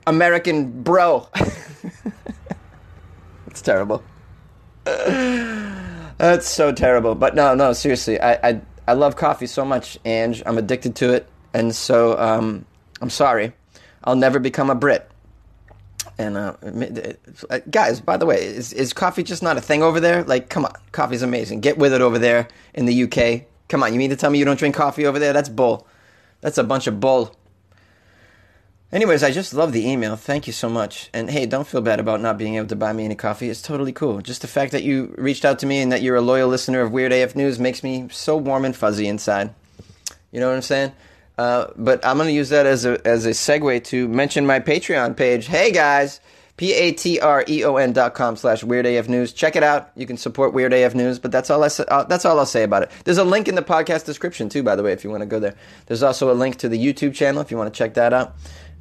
American 0.07 0.83
bro. 0.83 1.27
it's 3.47 3.61
terrible. 3.61 4.03
That's 4.83 6.47
so 6.47 6.71
terrible. 6.71 7.15
But 7.15 7.35
no, 7.35 7.55
no, 7.55 7.73
seriously, 7.73 8.19
I, 8.19 8.49
I, 8.49 8.61
I 8.87 8.93
love 8.93 9.15
coffee 9.15 9.47
so 9.47 9.65
much, 9.65 9.97
Ange. 10.05 10.43
I'm 10.45 10.57
addicted 10.57 10.95
to 10.97 11.13
it, 11.13 11.27
and 11.53 11.75
so 11.75 12.17
um, 12.17 12.65
I'm 13.01 13.09
sorry. 13.09 13.53
I'll 14.03 14.15
never 14.15 14.39
become 14.39 14.69
a 14.69 14.75
Brit. 14.75 15.07
And 16.17 16.37
uh, 16.37 16.55
guys, 17.69 18.01
by 18.01 18.17
the 18.17 18.25
way, 18.25 18.43
is 18.43 18.73
is 18.73 18.93
coffee 18.93 19.23
just 19.23 19.43
not 19.43 19.57
a 19.57 19.61
thing 19.61 19.83
over 19.83 19.99
there? 19.99 20.23
Like, 20.23 20.49
come 20.49 20.65
on, 20.65 20.73
coffee's 20.91 21.21
amazing. 21.21 21.61
Get 21.61 21.77
with 21.77 21.93
it 21.93 22.01
over 22.01 22.19
there 22.19 22.47
in 22.73 22.85
the 22.85 23.03
UK. 23.03 23.43
Come 23.67 23.83
on, 23.83 23.93
you 23.93 23.99
mean 23.99 24.09
to 24.09 24.15
tell 24.15 24.29
me 24.29 24.39
you 24.39 24.45
don't 24.45 24.59
drink 24.59 24.75
coffee 24.75 25.05
over 25.05 25.19
there? 25.19 25.33
That's 25.33 25.49
bull. 25.49 25.87
That's 26.41 26.57
a 26.57 26.63
bunch 26.63 26.87
of 26.87 26.99
bull. 26.99 27.35
Anyways, 28.91 29.23
I 29.23 29.31
just 29.31 29.53
love 29.53 29.71
the 29.71 29.87
email. 29.87 30.17
Thank 30.17 30.47
you 30.47 30.53
so 30.53 30.67
much. 30.67 31.09
And 31.13 31.29
hey, 31.29 31.45
don't 31.45 31.65
feel 31.65 31.79
bad 31.79 32.01
about 32.01 32.19
not 32.19 32.37
being 32.37 32.55
able 32.55 32.67
to 32.67 32.75
buy 32.75 32.91
me 32.91 33.05
any 33.05 33.15
coffee. 33.15 33.49
It's 33.49 33.61
totally 33.61 33.93
cool. 33.93 34.19
Just 34.19 34.41
the 34.41 34.47
fact 34.47 34.73
that 34.73 34.83
you 34.83 35.15
reached 35.17 35.45
out 35.45 35.59
to 35.59 35.65
me 35.65 35.79
and 35.79 35.93
that 35.93 36.01
you're 36.01 36.17
a 36.17 36.21
loyal 36.21 36.49
listener 36.49 36.81
of 36.81 36.91
Weird 36.91 37.13
AF 37.13 37.33
News 37.33 37.57
makes 37.57 37.83
me 37.83 38.09
so 38.11 38.35
warm 38.35 38.65
and 38.65 38.75
fuzzy 38.75 39.07
inside. 39.07 39.53
You 40.33 40.41
know 40.41 40.49
what 40.49 40.55
I'm 40.55 40.61
saying? 40.61 40.91
Uh, 41.37 41.67
but 41.77 42.05
I'm 42.05 42.17
going 42.17 42.27
to 42.27 42.33
use 42.33 42.49
that 42.49 42.65
as 42.65 42.83
a 42.83 42.99
as 43.07 43.25
a 43.25 43.29
segue 43.29 43.83
to 43.85 44.09
mention 44.09 44.45
my 44.45 44.59
Patreon 44.59 45.15
page. 45.15 45.47
Hey 45.47 45.71
guys, 45.71 46.19
p 46.57 46.73
a 46.73 46.91
t 46.91 47.19
r 47.21 47.45
e 47.47 47.63
o 47.63 47.77
n 47.77 47.93
dot 47.93 48.13
com 48.13 48.35
slash 48.35 48.61
Weird 48.61 48.85
AF 48.85 49.07
News. 49.07 49.31
Check 49.31 49.55
it 49.55 49.63
out. 49.63 49.89
You 49.95 50.05
can 50.05 50.17
support 50.17 50.53
Weird 50.53 50.73
AF 50.73 50.93
News. 50.93 51.17
But 51.17 51.31
that's 51.31 51.49
all 51.49 51.63
I 51.63 51.69
uh, 51.87 52.03
that's 52.03 52.25
all 52.25 52.37
I'll 52.37 52.45
say 52.45 52.63
about 52.63 52.83
it. 52.83 52.91
There's 53.05 53.17
a 53.17 53.23
link 53.23 53.47
in 53.47 53.55
the 53.55 53.63
podcast 53.63 54.05
description 54.05 54.49
too, 54.49 54.63
by 54.63 54.75
the 54.75 54.83
way, 54.83 54.91
if 54.91 55.05
you 55.05 55.09
want 55.09 55.21
to 55.21 55.25
go 55.27 55.39
there. 55.39 55.55
There's 55.85 56.03
also 56.03 56.29
a 56.29 56.35
link 56.35 56.57
to 56.57 56.67
the 56.67 56.77
YouTube 56.77 57.15
channel 57.15 57.41
if 57.41 57.49
you 57.49 57.57
want 57.57 57.73
to 57.73 57.77
check 57.77 57.93
that 57.93 58.11
out. 58.11 58.35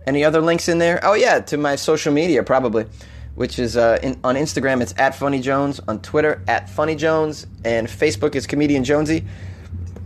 Any 0.06 0.24
other 0.24 0.40
links 0.40 0.68
in 0.68 0.78
there? 0.78 1.00
Oh 1.02 1.14
yeah, 1.14 1.40
to 1.40 1.56
my 1.56 1.76
social 1.76 2.12
media 2.12 2.42
probably, 2.42 2.86
which 3.34 3.58
is 3.58 3.76
uh, 3.76 3.98
in, 4.02 4.18
on 4.24 4.34
Instagram 4.34 4.80
it's 4.80 4.94
at 4.96 5.14
Funny 5.14 5.40
Jones, 5.40 5.80
on 5.88 6.00
Twitter 6.00 6.42
at 6.48 6.68
Funny 6.70 6.96
Jones, 6.96 7.46
and 7.64 7.86
Facebook 7.86 8.34
is 8.34 8.46
Comedian 8.46 8.84
Jonesy. 8.84 9.24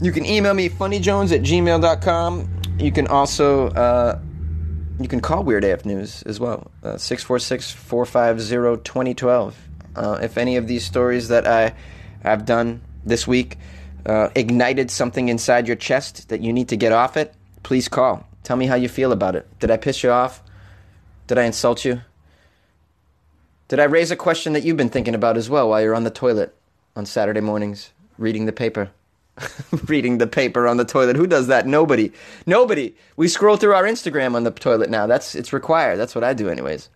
You 0.02 0.12
can 0.12 0.26
email 0.26 0.54
me 0.54 0.68
funnyjones 0.68 1.32
at 1.32 1.42
gmail.com. 1.42 2.62
You 2.78 2.90
can 2.90 3.06
also 3.06 3.68
uh, 3.68 4.18
you 5.00 5.08
can 5.08 5.20
call 5.20 5.44
Weird 5.44 5.64
AF 5.64 5.84
News 5.84 6.22
as 6.24 6.40
well, 6.40 6.70
uh, 6.82 6.96
646 6.96 7.72
450 7.72 8.82
2012. 8.82 9.56
Uh, 9.96 10.18
if 10.22 10.36
any 10.36 10.56
of 10.56 10.66
these 10.66 10.84
stories 10.84 11.28
that 11.28 11.46
I 11.46 11.74
have 12.22 12.44
done 12.44 12.82
this 13.04 13.26
week 13.26 13.58
uh, 14.06 14.28
ignited 14.34 14.90
something 14.90 15.28
inside 15.28 15.66
your 15.66 15.76
chest 15.76 16.28
that 16.28 16.40
you 16.40 16.52
need 16.52 16.68
to 16.68 16.76
get 16.76 16.92
off 16.92 17.16
it, 17.16 17.34
please 17.62 17.88
call. 17.88 18.26
Tell 18.44 18.56
me 18.56 18.66
how 18.66 18.76
you 18.76 18.88
feel 18.88 19.10
about 19.10 19.34
it. 19.34 19.48
Did 19.58 19.70
I 19.70 19.76
piss 19.76 20.02
you 20.04 20.10
off? 20.10 20.42
Did 21.26 21.38
I 21.38 21.44
insult 21.44 21.84
you? 21.84 22.02
Did 23.68 23.80
I 23.80 23.84
raise 23.84 24.10
a 24.10 24.16
question 24.16 24.52
that 24.52 24.62
you've 24.62 24.76
been 24.76 24.90
thinking 24.90 25.14
about 25.14 25.36
as 25.36 25.50
well 25.50 25.70
while 25.70 25.82
you're 25.82 25.94
on 25.94 26.04
the 26.04 26.10
toilet 26.10 26.54
on 26.94 27.06
Saturday 27.06 27.40
mornings 27.40 27.90
reading 28.18 28.44
the 28.44 28.52
paper? 28.52 28.90
reading 29.88 30.18
the 30.18 30.26
paper 30.26 30.68
on 30.68 30.76
the 30.76 30.84
toilet. 30.84 31.16
Who 31.16 31.26
does 31.26 31.48
that? 31.48 31.66
Nobody. 31.66 32.12
Nobody. 32.46 32.94
We 33.16 33.26
scroll 33.28 33.56
through 33.56 33.74
our 33.74 33.84
Instagram 33.84 34.34
on 34.34 34.44
the 34.44 34.50
toilet 34.50 34.90
now. 34.90 35.06
That's 35.06 35.34
it's 35.34 35.52
required. 35.52 35.96
That's 35.96 36.14
what 36.14 36.22
I 36.22 36.34
do 36.34 36.48
anyways. 36.48 36.90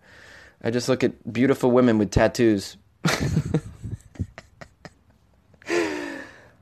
I 0.63 0.71
just 0.71 0.87
look 0.87 1.03
at 1.03 1.33
beautiful 1.33 1.71
women 1.71 1.97
with 1.97 2.11
tattoos. 2.11 2.77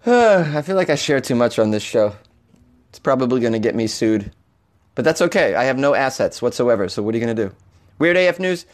I 0.06 0.62
feel 0.62 0.78
like 0.78 0.90
I 0.90 0.96
share 0.96 1.20
too 1.20 1.36
much 1.36 1.60
on 1.60 1.72
this 1.72 1.84
show. 1.84 2.16
It's 2.90 3.00
probably 3.00 3.42
going 3.42 3.54
to 3.54 3.60
get 3.60 3.76
me 3.76 3.88
sued. 3.88 4.32
But 4.98 5.06
that's 5.06 5.22
okay. 5.22 5.54
I 5.54 5.66
have 5.66 5.78
no 5.78 5.94
assets 5.94 6.42
whatsoever. 6.42 6.90
So 6.90 7.04
what 7.04 7.14
are 7.14 7.20
you 7.20 7.24
going 7.24 7.36
to 7.36 7.50
do? 7.50 7.56
Weird 8.00 8.18
AF 8.18 8.40
News. 8.40 8.66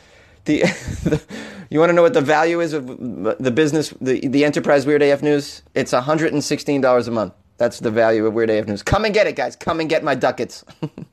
The, 0.46 0.62
the 1.04 1.22
you 1.70 1.80
want 1.80 1.90
to 1.90 1.94
know 1.94 2.02
what 2.02 2.14
the 2.14 2.22
value 2.22 2.62
is 2.62 2.72
of 2.72 2.88
the 2.88 3.52
business, 3.52 3.94
the 4.00 4.26
the 4.26 4.46
enterprise 4.46 4.86
Weird 4.86 5.02
AF 5.02 5.22
News? 5.22 5.64
It's 5.76 5.92
one 5.92 6.02
hundred 6.02 6.32
and 6.32 6.42
sixteen 6.42 6.80
dollars 6.80 7.10
a 7.10 7.12
month. 7.12 7.34
That's 7.58 7.82
the 7.82 7.92
value 7.92 8.26
of 8.26 8.34
Weird 8.34 8.50
AF 8.50 8.68
News. 8.68 8.84
Come 8.84 9.04
and 9.04 9.14
get 9.14 9.28
it, 9.28 9.36
guys. 9.36 9.58
Come 9.58 9.82
and 9.82 9.90
get 9.90 10.02
my 10.02 10.16
ducats. 10.16 10.64